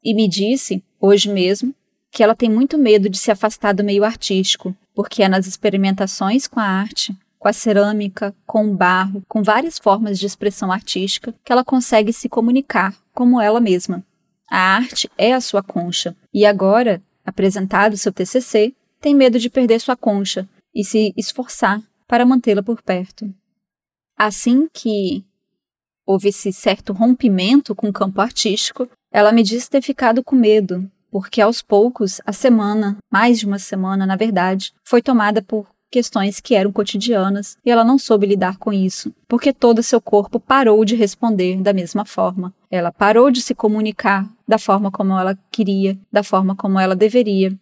e 0.00 0.14
me 0.14 0.28
disse, 0.28 0.84
hoje 1.00 1.28
mesmo, 1.28 1.74
que 2.10 2.22
ela 2.22 2.34
tem 2.34 2.50
muito 2.50 2.76
medo 2.76 3.08
de 3.08 3.18
se 3.18 3.30
afastar 3.30 3.72
do 3.72 3.84
meio 3.84 4.04
artístico, 4.04 4.76
porque 4.94 5.22
é 5.22 5.28
nas 5.28 5.46
experimentações 5.46 6.46
com 6.46 6.58
a 6.60 6.64
arte 6.64 7.16
com 7.40 7.48
a 7.48 7.54
cerâmica, 7.54 8.36
com 8.46 8.70
o 8.70 8.76
barro, 8.76 9.24
com 9.26 9.42
várias 9.42 9.78
formas 9.78 10.18
de 10.18 10.26
expressão 10.26 10.70
artística, 10.70 11.34
que 11.42 11.50
ela 11.50 11.64
consegue 11.64 12.12
se 12.12 12.28
comunicar 12.28 12.94
como 13.14 13.40
ela 13.40 13.58
mesma. 13.58 14.04
A 14.48 14.58
arte 14.58 15.10
é 15.16 15.32
a 15.32 15.40
sua 15.40 15.62
concha, 15.62 16.14
e 16.34 16.44
agora, 16.44 17.02
apresentado 17.24 17.96
seu 17.96 18.12
TCC, 18.12 18.74
tem 19.00 19.14
medo 19.14 19.38
de 19.38 19.48
perder 19.48 19.80
sua 19.80 19.96
concha 19.96 20.46
e 20.74 20.84
se 20.84 21.14
esforçar 21.16 21.82
para 22.06 22.26
mantê-la 22.26 22.62
por 22.62 22.82
perto. 22.82 23.32
Assim 24.18 24.68
que 24.70 25.24
houve 26.04 26.28
esse 26.28 26.52
certo 26.52 26.92
rompimento 26.92 27.74
com 27.74 27.88
o 27.88 27.92
campo 27.92 28.20
artístico, 28.20 28.86
ela 29.10 29.32
me 29.32 29.42
disse 29.42 29.70
ter 29.70 29.80
ficado 29.80 30.22
com 30.22 30.36
medo, 30.36 30.90
porque 31.10 31.40
aos 31.40 31.62
poucos, 31.62 32.20
a 32.24 32.32
semana, 32.32 32.96
mais 33.10 33.38
de 33.38 33.46
uma 33.46 33.58
semana 33.58 34.06
na 34.06 34.16
verdade, 34.16 34.72
foi 34.84 35.02
tomada 35.02 35.42
por 35.42 35.66
questões 35.90 36.38
que 36.40 36.54
eram 36.54 36.70
cotidianas 36.70 37.58
e 37.64 37.70
ela 37.70 37.84
não 37.84 37.98
soube 37.98 38.26
lidar 38.26 38.56
com 38.58 38.72
isso, 38.72 39.12
porque 39.26 39.52
todo 39.52 39.82
seu 39.82 40.00
corpo 40.00 40.38
parou 40.38 40.84
de 40.84 40.94
responder 40.94 41.60
da 41.60 41.72
mesma 41.72 42.04
forma. 42.04 42.54
Ela 42.70 42.92
parou 42.92 43.30
de 43.30 43.42
se 43.42 43.54
comunicar 43.54 44.30
da 44.46 44.58
forma 44.58 44.90
como 44.90 45.18
ela 45.18 45.36
queria, 45.50 45.98
da 46.12 46.22
forma 46.22 46.54
como 46.54 46.78
ela 46.78 46.94
deveria, 46.94 47.52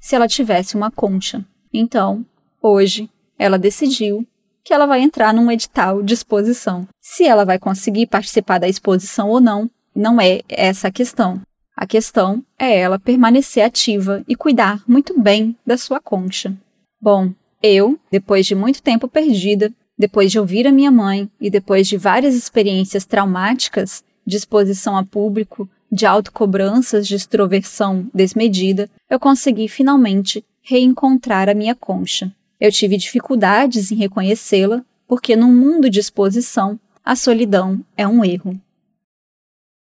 se 0.00 0.14
ela 0.14 0.26
tivesse 0.26 0.74
uma 0.74 0.90
concha. 0.90 1.44
Então, 1.72 2.24
hoje, 2.62 3.10
ela 3.38 3.58
decidiu 3.58 4.26
que 4.64 4.72
ela 4.72 4.86
vai 4.86 5.02
entrar 5.02 5.34
num 5.34 5.50
edital 5.50 6.02
de 6.02 6.14
exposição. 6.14 6.88
Se 7.00 7.24
ela 7.24 7.44
vai 7.44 7.58
conseguir 7.58 8.06
participar 8.06 8.58
da 8.58 8.68
exposição 8.68 9.28
ou 9.28 9.40
não, 9.40 9.70
não 9.94 10.18
é 10.18 10.40
essa 10.48 10.88
a 10.88 10.92
questão. 10.92 11.40
A 11.76 11.86
questão 11.86 12.44
é 12.58 12.78
ela 12.78 12.98
permanecer 12.98 13.64
ativa 13.64 14.24
e 14.28 14.36
cuidar 14.36 14.82
muito 14.86 15.18
bem 15.20 15.56
da 15.66 15.76
sua 15.76 16.00
concha. 16.00 16.56
Bom, 17.00 17.32
eu, 17.62 17.98
depois 18.10 18.46
de 18.46 18.54
muito 18.54 18.82
tempo 18.82 19.08
perdida, 19.08 19.72
depois 19.98 20.30
de 20.30 20.38
ouvir 20.38 20.66
a 20.66 20.72
minha 20.72 20.90
mãe 20.90 21.28
e 21.40 21.50
depois 21.50 21.88
de 21.88 21.96
várias 21.96 22.34
experiências 22.34 23.04
traumáticas 23.04 24.04
de 24.26 24.36
exposição 24.36 24.96
a 24.96 25.04
público, 25.04 25.68
de 25.90 26.06
autocobranças 26.06 27.06
de 27.06 27.14
extroversão 27.14 28.08
desmedida, 28.12 28.88
eu 29.08 29.18
consegui 29.18 29.68
finalmente 29.68 30.44
reencontrar 30.62 31.48
a 31.48 31.54
minha 31.54 31.74
concha. 31.74 32.32
Eu 32.60 32.72
tive 32.72 32.96
dificuldades 32.96 33.92
em 33.92 33.96
reconhecê-la, 33.96 34.82
porque 35.06 35.36
num 35.36 35.52
mundo 35.52 35.90
de 35.90 36.00
exposição, 36.00 36.78
a 37.04 37.14
solidão 37.14 37.84
é 37.96 38.08
um 38.08 38.24
erro. 38.24 38.58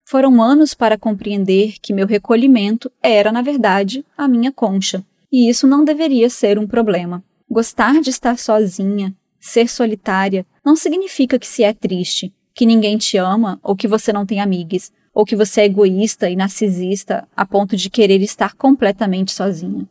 Foram 0.10 0.42
anos 0.42 0.74
para 0.74 0.98
compreender 0.98 1.76
que 1.80 1.94
meu 1.94 2.08
recolhimento 2.08 2.92
era, 3.00 3.32
na 3.32 3.44
verdade, 3.44 4.04
a 4.18 4.28
minha 4.28 4.52
concha, 4.52 5.06
e 5.32 5.48
isso 5.48 5.68
não 5.68 5.86
deveria 5.86 6.32
ser 6.32 6.58
um 6.58 6.66
problema. 6.66 7.24
Gostar 7.48 8.02
de 8.02 8.10
estar 8.10 8.40
sozinha, 8.40 9.16
ser 9.40 9.70
solitária, 9.70 10.48
não 10.66 10.76
significa 10.76 11.38
que 11.38 11.46
se 11.46 11.64
é 11.64 11.76
triste, 11.76 12.34
que 12.56 12.66
ninguém 12.66 12.98
te 12.98 13.18
ama 13.18 13.60
ou 13.62 13.76
que 13.76 13.88
você 13.88 14.12
não 14.12 14.26
tem 14.26 14.42
amigas, 14.42 14.92
ou 15.14 15.24
que 15.24 15.36
você 15.36 15.62
é 15.62 15.66
egoísta 15.66 16.28
e 16.28 16.36
narcisista 16.36 17.28
a 17.38 17.46
ponto 17.46 17.78
de 17.78 17.88
querer 17.88 18.20
estar 18.24 18.56
completamente 18.56 19.32
sozinha. 19.32 19.88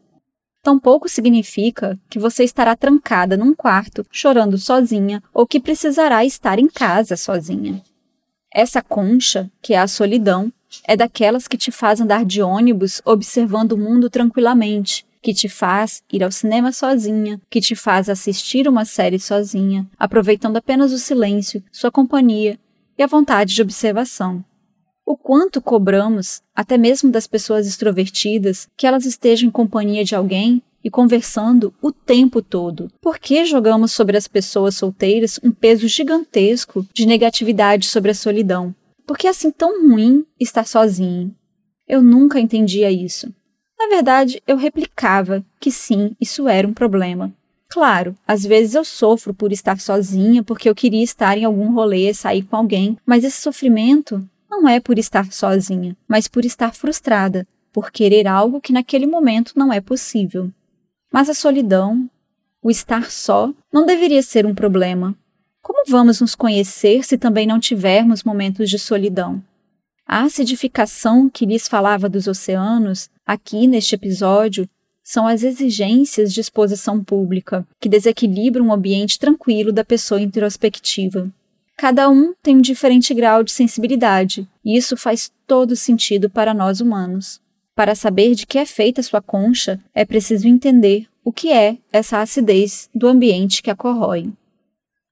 Tampouco 0.65 1.09
significa 1.09 1.97
que 2.11 2.19
você 2.19 2.43
estará 2.43 2.75
trancada 2.75 3.37
num 3.37 3.55
quarto, 3.55 4.05
chorando 4.11 4.59
sozinha, 4.59 5.23
ou 5.33 5.47
que 5.47 5.61
precisará 5.61 6.25
estar 6.25 6.59
em 6.59 6.67
casa 6.67 7.17
sozinha. 7.17 7.81
Essa 8.59 8.83
concha, 8.83 9.49
que 9.63 9.73
é 9.73 9.79
a 9.79 9.87
solidão, 9.87 10.53
é 10.83 10.97
daquelas 10.97 11.47
que 11.47 11.57
te 11.57 11.71
faz 11.71 12.01
andar 12.01 12.25
de 12.25 12.43
ônibus 12.43 13.01
observando 13.05 13.71
o 13.71 13.79
mundo 13.79 14.11
tranquilamente, 14.11 15.07
que 15.23 15.33
te 15.33 15.49
faz 15.49 16.03
ir 16.13 16.25
ao 16.25 16.33
cinema 16.33 16.73
sozinha, 16.73 17.41
que 17.49 17.61
te 17.61 17.77
faz 17.77 18.09
assistir 18.09 18.67
uma 18.67 18.85
série 18.85 19.21
sozinha, 19.21 19.87
aproveitando 19.97 20.57
apenas 20.57 20.91
o 20.91 20.99
silêncio, 20.99 21.63
sua 21.71 21.93
companhia 21.93 22.59
e 22.99 23.03
a 23.05 23.07
vontade 23.07 23.55
de 23.55 23.63
observação. 23.63 24.45
O 25.07 25.17
quanto 25.17 25.63
cobramos, 25.63 26.43
até 26.53 26.77
mesmo 26.77 27.13
das 27.13 27.29
pessoas 27.29 27.65
extrovertidas, 27.65 28.67
que 28.77 28.89
elas 28.89 29.07
estejam 29.07 29.47
em 29.47 29.53
companhia 29.53 30.05
de 30.05 30.17
alguém 30.17 30.61
e 30.89 30.91
conversando 30.91 31.73
o 31.83 31.93
tempo 31.93 32.41
todo. 32.43 32.91
Por 33.01 33.19
que 33.19 33.45
jogamos 33.45 33.93
sobre 33.93 34.17
as 34.17 34.27
pessoas 34.27 34.75
solteiras 34.75 35.39
um 35.45 35.53
peso 35.53 35.87
gigantesco 35.87 36.87
de 36.95 37.07
negatividade 37.07 37.87
sobre 37.87 38.11
a 38.11 38.15
solidão? 38.15 38.75
Por 39.07 39.17
que 39.17 39.27
é 39.27 39.31
assim 39.31 39.51
tão 39.51 39.89
ruim 39.89 40.25
estar 40.41 40.67
sozinho? 40.67 41.35
Eu 41.87 42.03
nunca 42.03 42.41
entendia 42.41 42.91
isso. 42.91 43.33
Na 43.79 43.87
verdade, 43.89 44.43
eu 44.47 44.57
replicava 44.57 45.45
que 45.61 45.71
sim, 45.71 46.17
isso 46.21 46.49
era 46.49 46.67
um 46.67 46.75
problema. 46.75 47.33
Claro, 47.71 48.17
às 48.27 48.45
vezes 48.45 48.75
eu 48.75 48.85
sofro 48.85 49.35
por 49.35 49.53
estar 49.53 49.79
sozinha 49.79 50.43
porque 50.43 50.69
eu 50.69 50.75
queria 50.75 51.05
estar 51.05 51.37
em 51.37 51.45
algum 51.45 51.73
rolê, 51.73 52.13
sair 52.15 52.43
com 52.43 52.57
alguém, 52.57 52.97
mas 53.05 53.25
esse 53.25 53.41
sofrimento 53.43 54.27
não 54.51 54.67
é 54.67 54.81
por 54.81 54.99
estar 54.99 55.31
sozinha, 55.31 55.95
mas 56.09 56.27
por 56.27 56.47
estar 56.47 56.75
frustrada, 56.75 57.47
por 57.73 57.91
querer 57.91 58.27
algo 58.27 58.61
que 58.61 58.73
naquele 58.73 59.07
momento 59.07 59.53
não 59.55 59.73
é 59.73 59.81
possível. 59.81 60.51
Mas 61.13 61.29
a 61.29 61.35
solidão, 61.35 62.09
o 62.63 62.71
estar 62.71 63.11
só, 63.11 63.53
não 63.73 63.87
deveria 63.87 64.23
ser 64.23 64.45
um 64.45 64.55
problema. 64.55 65.17
Como 65.63 65.83
vamos 65.89 66.21
nos 66.21 66.35
conhecer 66.35 67.05
se 67.05 67.19
também 67.19 67.47
não 67.47 67.59
tivermos 67.59 68.23
momentos 68.23 68.71
de 68.71 68.79
solidão? 68.79 69.43
A 70.07 70.23
acidificação 70.23 71.29
que 71.29 71.45
lhes 71.45 71.69
falava 71.69 72.09
dos 72.09 72.27
oceanos, 72.27 73.11
aqui 73.27 73.67
neste 73.67 73.95
episódio, 73.95 74.69
são 75.05 75.27
as 75.27 75.43
exigências 75.43 76.33
de 76.33 76.41
exposição 76.41 77.03
pública, 77.03 77.67
que 77.81 77.89
desequilibram 77.89 78.69
o 78.69 78.73
ambiente 78.73 79.19
tranquilo 79.19 79.73
da 79.73 79.85
pessoa 79.85 80.21
introspectiva. 80.21 81.31
Cada 81.77 82.11
um 82.11 82.35
tem 82.43 82.57
um 82.57 82.61
diferente 82.61 83.15
grau 83.15 83.43
de 83.43 83.53
sensibilidade, 83.53 84.49
e 84.65 84.77
isso 84.77 84.97
faz 84.97 85.33
todo 85.47 85.77
sentido 85.77 86.29
para 86.29 86.53
nós 86.53 86.81
humanos. 86.81 87.41
Para 87.79 87.95
saber 87.95 88.35
de 88.35 88.45
que 88.45 88.59
é 88.59 88.67
feita 88.67 89.05
sua 89.05 89.23
concha, 89.23 89.79
é 89.95 90.05
preciso 90.05 90.49
entender 90.49 91.07
o 91.25 91.31
que 91.31 91.53
é 91.53 91.79
essa 91.93 92.21
acidez 92.21 92.91
do 92.93 93.07
ambiente 93.07 93.63
que 93.63 93.71
a 93.71 93.77
corrói. 93.77 94.33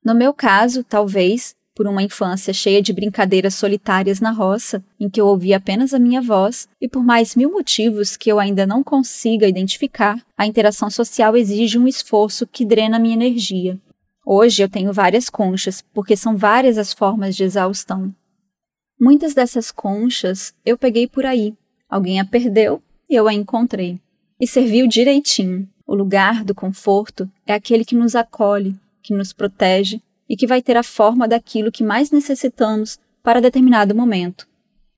No 0.04 0.16
meu 0.16 0.34
caso, 0.34 0.82
talvez, 0.82 1.54
por 1.76 1.86
uma 1.86 2.02
infância 2.02 2.52
cheia 2.52 2.82
de 2.82 2.92
brincadeiras 2.92 3.54
solitárias 3.54 4.18
na 4.18 4.32
roça, 4.32 4.82
em 4.98 5.08
que 5.08 5.20
eu 5.20 5.28
ouvia 5.28 5.58
apenas 5.58 5.94
a 5.94 5.98
minha 6.00 6.20
voz, 6.20 6.68
e 6.80 6.88
por 6.88 7.04
mais 7.04 7.36
mil 7.36 7.52
motivos 7.52 8.16
que 8.16 8.32
eu 8.32 8.40
ainda 8.40 8.66
não 8.66 8.82
consiga 8.82 9.46
identificar, 9.46 10.20
a 10.36 10.44
interação 10.44 10.90
social 10.90 11.36
exige 11.36 11.78
um 11.78 11.86
esforço 11.86 12.48
que 12.48 12.64
drena 12.64 12.98
minha 12.98 13.14
energia. 13.14 13.78
Hoje 14.26 14.64
eu 14.64 14.68
tenho 14.68 14.92
várias 14.92 15.30
conchas, 15.30 15.84
porque 15.94 16.16
são 16.16 16.36
várias 16.36 16.78
as 16.78 16.92
formas 16.92 17.36
de 17.36 17.44
exaustão. 17.44 18.12
Muitas 19.00 19.34
dessas 19.34 19.70
conchas 19.70 20.52
eu 20.64 20.76
peguei 20.76 21.06
por 21.06 21.24
aí. 21.24 21.54
Alguém 21.88 22.20
a 22.20 22.24
perdeu 22.24 22.82
e 23.08 23.14
eu 23.14 23.28
a 23.28 23.34
encontrei. 23.34 24.00
E 24.40 24.46
serviu 24.46 24.86
direitinho. 24.86 25.68
O 25.86 25.94
lugar 25.94 26.44
do 26.44 26.54
conforto 26.54 27.30
é 27.46 27.54
aquele 27.54 27.84
que 27.84 27.94
nos 27.94 28.14
acolhe, 28.14 28.76
que 29.02 29.14
nos 29.14 29.32
protege 29.32 30.00
e 30.28 30.36
que 30.36 30.46
vai 30.46 30.60
ter 30.60 30.76
a 30.76 30.82
forma 30.82 31.28
daquilo 31.28 31.70
que 31.70 31.84
mais 31.84 32.10
necessitamos 32.10 32.98
para 33.22 33.40
determinado 33.40 33.94
momento. 33.94 34.46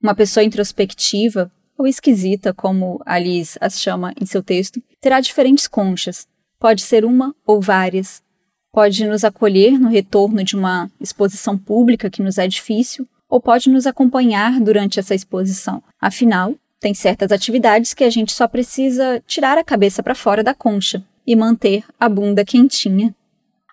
Uma 0.03 0.15
pessoa 0.15 0.45
introspectiva, 0.45 1.51
ou 1.77 1.87
esquisita, 1.87 2.53
como 2.53 3.01
Alice 3.07 3.59
as 3.61 3.81
chama 3.81 4.13
em 4.21 4.27
seu 4.27 4.43
texto, 4.43 4.83
terá 5.01 5.21
diferentes 5.21 5.69
conchas. 5.69 6.27
Pode 6.59 6.83
ser 6.83 7.05
uma 7.05 7.35
ou 7.47 7.61
várias, 7.61 8.23
pode 8.73 9.05
nos 9.07 9.25
acolher 9.25 9.79
no 9.79 9.89
retorno 9.89 10.43
de 10.43 10.57
uma 10.57 10.91
exposição 11.01 11.57
pública 11.57 12.11
que 12.11 12.23
nos 12.23 12.39
é 12.39 12.49
difícil, 12.49 13.07
ou 13.29 13.41
pode 13.41 13.69
nos 13.69 13.87
acompanhar 13.87 14.59
durante 14.61 14.99
essa 14.99 15.15
exposição. 15.15 15.83
Afinal, 16.01 16.55
tem 16.81 16.95
certas 16.95 17.33
atividades 17.33 17.95
que 17.95 18.05
a 18.05 18.11
gente 18.11 18.33
só 18.33 18.47
precisa 18.47 19.23
tirar 19.27 19.59
a 19.59 19.65
cabeça 19.65 20.03
para 20.03 20.15
fora 20.15 20.43
da 20.43 20.55
concha 20.55 21.05
e 21.27 21.35
manter 21.35 21.85
a 21.99 22.09
bunda 22.09 22.45
quentinha. 22.45 23.15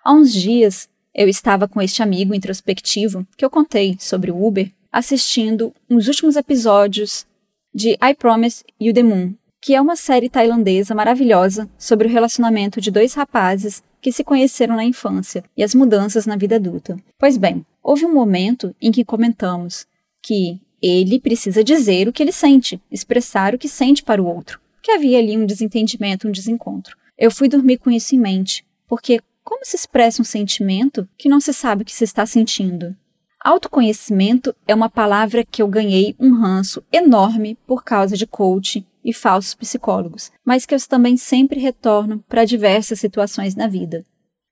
Há 0.04 0.12
uns 0.12 0.32
dias, 0.32 0.88
eu 1.14 1.28
estava 1.28 1.66
com 1.66 1.80
este 1.80 2.02
amigo 2.02 2.34
introspectivo 2.34 3.26
que 3.36 3.44
eu 3.44 3.50
contei 3.50 3.96
sobre 3.98 4.30
o 4.30 4.46
Uber, 4.46 4.70
assistindo 4.92 5.72
os 5.88 6.08
últimos 6.08 6.36
episódios 6.36 7.26
de 7.74 7.92
I 7.92 8.14
Promise 8.18 8.64
You 8.80 8.92
the 8.92 9.02
Moon, 9.02 9.34
que 9.60 9.74
é 9.74 9.80
uma 9.80 9.96
série 9.96 10.28
tailandesa 10.28 10.94
maravilhosa 10.94 11.68
sobre 11.78 12.06
o 12.06 12.10
relacionamento 12.10 12.80
de 12.80 12.90
dois 12.90 13.14
rapazes 13.14 13.82
que 14.00 14.12
se 14.12 14.22
conheceram 14.22 14.76
na 14.76 14.84
infância 14.84 15.42
e 15.56 15.64
as 15.64 15.74
mudanças 15.74 16.26
na 16.26 16.36
vida 16.36 16.56
adulta. 16.56 16.96
Pois 17.18 17.36
bem, 17.36 17.64
houve 17.82 18.04
um 18.04 18.14
momento 18.14 18.74
em 18.80 18.92
que 18.92 19.04
comentamos 19.04 19.86
que 20.22 20.60
ele 20.82 21.20
precisa 21.20 21.64
dizer 21.64 22.08
o 22.08 22.12
que 22.12 22.22
ele 22.22 22.32
sente, 22.32 22.80
expressar 22.90 23.54
o 23.54 23.58
que 23.58 23.68
sente 23.68 24.02
para 24.02 24.22
o 24.22 24.26
outro, 24.26 24.60
que 24.82 24.90
havia 24.90 25.18
ali 25.18 25.36
um 25.36 25.46
desentendimento, 25.46 26.28
um 26.28 26.32
desencontro. 26.32 26.96
Eu 27.18 27.30
fui 27.30 27.48
dormir 27.48 27.78
com 27.78 27.90
isso 27.90 28.14
em 28.14 28.18
mente, 28.18 28.64
porque 28.86 29.20
como 29.42 29.64
se 29.64 29.76
expressa 29.76 30.20
um 30.20 30.24
sentimento 30.24 31.08
que 31.16 31.28
não 31.28 31.40
se 31.40 31.52
sabe 31.52 31.82
o 31.82 31.84
que 31.84 31.94
se 31.94 32.04
está 32.04 32.26
sentindo? 32.26 32.96
Autoconhecimento 33.40 34.54
é 34.66 34.74
uma 34.74 34.90
palavra 34.90 35.44
que 35.44 35.62
eu 35.62 35.68
ganhei 35.68 36.16
um 36.18 36.34
ranço 36.34 36.82
enorme 36.92 37.56
por 37.64 37.84
causa 37.84 38.16
de 38.16 38.26
coach 38.26 38.84
e 39.04 39.12
falsos 39.12 39.54
psicólogos, 39.54 40.32
mas 40.44 40.66
que 40.66 40.74
eu 40.74 40.78
também 40.88 41.16
sempre 41.16 41.60
retorno 41.60 42.24
para 42.28 42.44
diversas 42.44 42.98
situações 42.98 43.54
na 43.54 43.68
vida. 43.68 44.04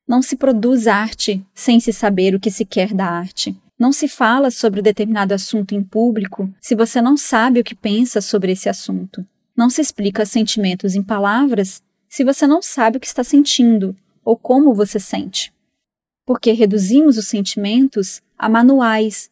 Não 0.06 0.22
se 0.22 0.36
produz 0.36 0.86
arte 0.86 1.44
sem 1.52 1.80
se 1.80 1.92
saber 1.92 2.36
o 2.36 2.40
que 2.40 2.50
se 2.50 2.64
quer 2.64 2.94
da 2.94 3.06
arte. 3.06 3.56
Não 3.84 3.92
se 3.92 4.08
fala 4.08 4.50
sobre 4.50 4.80
determinado 4.80 5.34
assunto 5.34 5.74
em 5.74 5.84
público 5.84 6.50
se 6.58 6.74
você 6.74 7.02
não 7.02 7.18
sabe 7.18 7.60
o 7.60 7.62
que 7.62 7.74
pensa 7.74 8.18
sobre 8.22 8.52
esse 8.52 8.66
assunto. 8.66 9.22
Não 9.54 9.68
se 9.68 9.82
explica 9.82 10.24
sentimentos 10.24 10.94
em 10.94 11.02
palavras 11.02 11.82
se 12.08 12.24
você 12.24 12.46
não 12.46 12.62
sabe 12.62 12.96
o 12.96 13.00
que 13.00 13.06
está 13.06 13.22
sentindo 13.22 13.94
ou 14.24 14.38
como 14.38 14.72
você 14.72 14.98
sente. 14.98 15.52
Porque 16.24 16.50
reduzimos 16.52 17.18
os 17.18 17.28
sentimentos 17.28 18.22
a 18.38 18.48
manuais, 18.48 19.30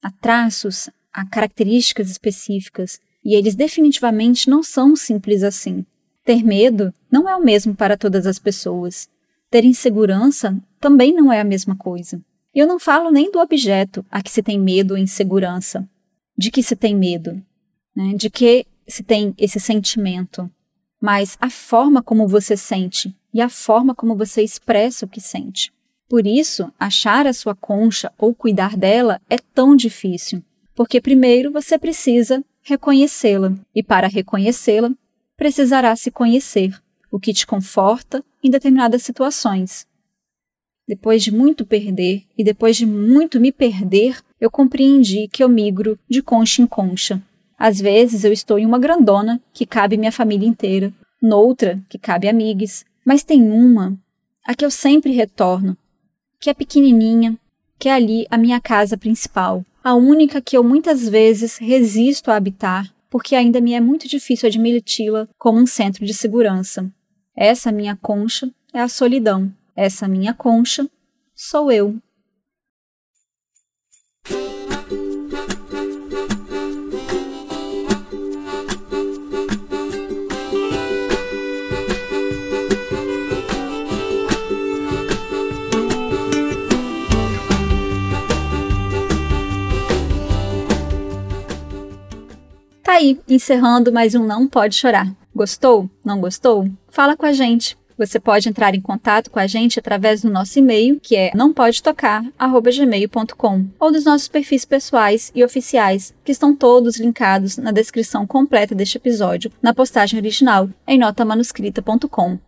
a 0.00 0.12
traços, 0.12 0.88
a 1.12 1.26
características 1.26 2.08
específicas 2.08 3.00
e 3.24 3.34
eles 3.34 3.56
definitivamente 3.56 4.48
não 4.48 4.62
são 4.62 4.94
simples 4.94 5.42
assim. 5.42 5.84
Ter 6.24 6.44
medo 6.44 6.94
não 7.10 7.28
é 7.28 7.34
o 7.34 7.42
mesmo 7.42 7.74
para 7.74 7.96
todas 7.96 8.28
as 8.28 8.38
pessoas. 8.38 9.10
Ter 9.50 9.64
insegurança 9.64 10.56
também 10.78 11.12
não 11.12 11.32
é 11.32 11.40
a 11.40 11.44
mesma 11.44 11.74
coisa. 11.74 12.22
E 12.54 12.58
eu 12.58 12.66
não 12.66 12.78
falo 12.78 13.10
nem 13.10 13.30
do 13.30 13.38
objeto 13.38 14.04
a 14.10 14.22
que 14.22 14.30
se 14.30 14.42
tem 14.42 14.58
medo 14.58 14.92
ou 14.92 14.98
insegurança. 14.98 15.88
De 16.36 16.50
que 16.50 16.62
se 16.62 16.74
tem 16.76 16.94
medo, 16.94 17.42
né? 17.94 18.14
de 18.14 18.28
que 18.28 18.66
se 18.86 19.02
tem 19.02 19.34
esse 19.38 19.60
sentimento. 19.60 20.50
Mas 21.00 21.36
a 21.40 21.50
forma 21.50 22.02
como 22.02 22.28
você 22.28 22.56
sente 22.56 23.14
e 23.32 23.40
a 23.40 23.48
forma 23.48 23.94
como 23.94 24.16
você 24.16 24.42
expressa 24.42 25.06
o 25.06 25.08
que 25.08 25.20
sente. 25.20 25.72
Por 26.08 26.26
isso, 26.26 26.70
achar 26.78 27.26
a 27.26 27.32
sua 27.32 27.54
concha 27.54 28.12
ou 28.18 28.34
cuidar 28.34 28.76
dela 28.76 29.20
é 29.30 29.38
tão 29.38 29.74
difícil, 29.74 30.42
porque 30.74 31.00
primeiro 31.00 31.50
você 31.50 31.78
precisa 31.78 32.44
reconhecê-la. 32.62 33.54
E 33.74 33.82
para 33.82 34.08
reconhecê-la, 34.08 34.90
precisará 35.36 35.96
se 35.96 36.10
conhecer, 36.10 36.78
o 37.10 37.18
que 37.18 37.32
te 37.32 37.46
conforta 37.46 38.22
em 38.42 38.50
determinadas 38.50 39.02
situações. 39.02 39.86
Depois 40.86 41.22
de 41.22 41.32
muito 41.32 41.64
perder 41.64 42.24
e 42.36 42.42
depois 42.42 42.76
de 42.76 42.84
muito 42.84 43.40
me 43.40 43.52
perder, 43.52 44.20
eu 44.40 44.50
compreendi 44.50 45.28
que 45.28 45.42
eu 45.42 45.48
migro 45.48 45.98
de 46.08 46.22
concha 46.22 46.60
em 46.60 46.66
concha. 46.66 47.22
Às 47.58 47.80
vezes 47.80 48.24
eu 48.24 48.32
estou 48.32 48.58
em 48.58 48.66
uma 48.66 48.78
grandona 48.78 49.40
que 49.52 49.64
cabe 49.64 49.96
minha 49.96 50.10
família 50.10 50.48
inteira, 50.48 50.92
noutra 51.20 51.80
que 51.88 51.98
cabe 51.98 52.28
amigos, 52.28 52.84
mas 53.04 53.22
tem 53.22 53.42
uma 53.42 53.96
a 54.44 54.54
que 54.54 54.64
eu 54.64 54.70
sempre 54.70 55.12
retorno, 55.12 55.76
que 56.40 56.50
é 56.50 56.54
pequenininha, 56.54 57.38
que 57.78 57.88
é 57.88 57.92
ali 57.92 58.26
a 58.28 58.36
minha 58.36 58.60
casa 58.60 58.96
principal, 58.96 59.64
a 59.82 59.94
única 59.94 60.40
que 60.40 60.56
eu 60.56 60.64
muitas 60.64 61.08
vezes 61.08 61.56
resisto 61.56 62.30
a 62.30 62.36
habitar, 62.36 62.92
porque 63.08 63.36
ainda 63.36 63.60
me 63.60 63.74
é 63.74 63.80
muito 63.80 64.08
difícil 64.08 64.48
admiti-la 64.48 65.28
como 65.38 65.60
um 65.60 65.66
centro 65.66 66.04
de 66.04 66.14
segurança. 66.14 66.90
Essa 67.36 67.70
minha 67.70 67.94
concha 67.94 68.50
é 68.72 68.80
a 68.80 68.88
solidão. 68.88 69.52
Essa 69.74 70.06
minha 70.06 70.34
concha 70.34 70.88
sou 71.34 71.72
eu. 71.72 71.96
Tá 92.82 92.98
aí, 92.98 93.18
encerrando 93.26 93.90
mais 93.90 94.14
um 94.14 94.22
Não 94.26 94.46
Pode 94.46 94.74
Chorar. 94.74 95.10
Gostou? 95.34 95.88
Não 96.04 96.20
gostou? 96.20 96.68
Fala 96.90 97.16
com 97.16 97.24
a 97.24 97.32
gente. 97.32 97.74
Você 98.04 98.18
pode 98.18 98.48
entrar 98.48 98.74
em 98.74 98.80
contato 98.80 99.30
com 99.30 99.38
a 99.38 99.46
gente 99.46 99.78
através 99.78 100.22
do 100.22 100.30
nosso 100.30 100.58
e-mail, 100.58 100.98
que 101.00 101.14
é 101.14 101.30
nãopodetocar@gmail.com, 101.36 103.66
ou 103.78 103.92
dos 103.92 104.04
nossos 104.04 104.26
perfis 104.26 104.64
pessoais 104.64 105.30
e 105.32 105.44
oficiais, 105.44 106.12
que 106.24 106.32
estão 106.32 106.52
todos 106.52 106.98
linkados 106.98 107.56
na 107.56 107.70
descrição 107.70 108.26
completa 108.26 108.74
deste 108.74 108.96
episódio, 108.96 109.52
na 109.62 109.72
postagem 109.72 110.18
original 110.18 110.68
em 110.84 110.98
notamanuscrita.com. 110.98 112.38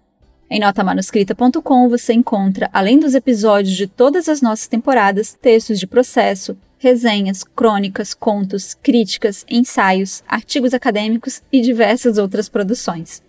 Em 0.50 0.58
notamanuscrita.com 0.58 1.88
você 1.88 2.14
encontra, 2.14 2.68
além 2.72 2.98
dos 2.98 3.14
episódios 3.14 3.76
de 3.76 3.86
todas 3.86 4.28
as 4.28 4.42
nossas 4.42 4.66
temporadas, 4.66 5.38
textos 5.40 5.78
de 5.78 5.86
processo, 5.86 6.56
resenhas, 6.78 7.44
crônicas, 7.44 8.12
contos, 8.12 8.74
críticas, 8.74 9.46
ensaios, 9.48 10.24
artigos 10.26 10.74
acadêmicos 10.74 11.42
e 11.52 11.60
diversas 11.60 12.18
outras 12.18 12.48
produções. 12.48 13.22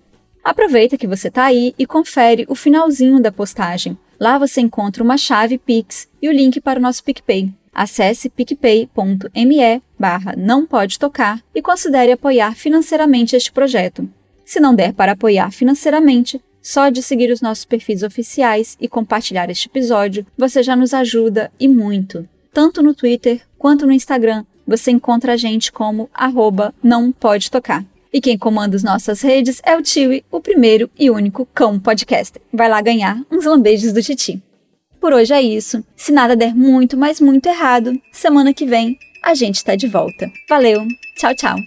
Aproveita 0.46 0.96
que 0.96 1.08
você 1.08 1.30
está 1.30 1.46
aí 1.46 1.74
e 1.76 1.88
confere 1.88 2.46
o 2.48 2.54
finalzinho 2.54 3.20
da 3.20 3.32
postagem. 3.32 3.98
Lá 4.20 4.38
você 4.38 4.62
encontra 4.62 5.04
uma 5.04 5.18
chave 5.18 5.58
Pix 5.58 6.08
e 6.22 6.30
o 6.30 6.32
link 6.32 6.62
para 6.62 6.78
o 6.78 6.82
nosso 6.82 7.04
PicPay. 7.04 7.52
Acesse 7.74 8.30
picpay.me 8.30 9.82
barra 9.98 10.36
não 10.38 10.64
pode 10.64 11.00
tocar 11.00 11.42
e 11.54 11.64
considere 11.64 12.12
apoiar 12.12 12.56
financeiramente 12.56 13.36
este 13.36 13.52
projeto. 13.52 14.08
Se 14.46 14.60
não 14.60 14.76
der 14.76 14.94
para 14.94 15.14
apoiar 15.14 15.50
financeiramente, 15.50 16.40
só 16.62 16.90
de 16.90 17.02
seguir 17.02 17.32
os 17.32 17.42
nossos 17.42 17.66
perfis 17.66 18.04
oficiais 18.04 18.78
e 18.80 18.88
compartilhar 18.88 19.50
este 19.50 19.68
episódio, 19.68 20.28
você 20.38 20.62
já 20.62 20.76
nos 20.76 20.94
ajuda 20.94 21.52
e 21.60 21.68
muito. 21.68 22.30
Tanto 22.54 22.84
no 22.84 22.94
Twitter 22.94 23.42
quanto 23.58 23.88
no 23.88 23.92
Instagram, 23.92 24.46
você 24.68 24.92
encontra 24.92 25.34
a 25.34 25.38
gente 25.38 25.72
como 25.72 26.08
arroba 26.14 26.72
não 26.84 27.12
pode 27.12 27.50
tocar. 27.50 27.84
E 28.16 28.22
quem 28.22 28.38
comanda 28.38 28.78
as 28.78 28.82
nossas 28.82 29.20
redes 29.20 29.62
é 29.66 29.76
o 29.76 29.82
Tiwi, 29.82 30.24
o 30.32 30.40
primeiro 30.40 30.90
e 30.98 31.12
único 31.12 31.46
cão 31.54 31.78
podcaster. 31.78 32.42
Vai 32.54 32.70
lá 32.70 32.80
ganhar 32.80 33.22
uns 33.30 33.44
lambejos 33.44 33.92
do 33.92 34.02
Titi. 34.02 34.42
Por 35.02 35.12
hoje 35.12 35.34
é 35.34 35.42
isso. 35.42 35.84
Se 35.98 36.14
nada 36.14 36.34
der 36.34 36.56
muito, 36.56 36.96
mas 36.96 37.20
muito 37.20 37.48
errado, 37.48 37.92
semana 38.14 38.54
que 38.54 38.66
vem 38.66 38.98
a 39.22 39.34
gente 39.34 39.58
está 39.58 39.76
de 39.76 39.88
volta. 39.88 40.32
Valeu, 40.48 40.88
tchau, 41.18 41.36
tchau. 41.36 41.58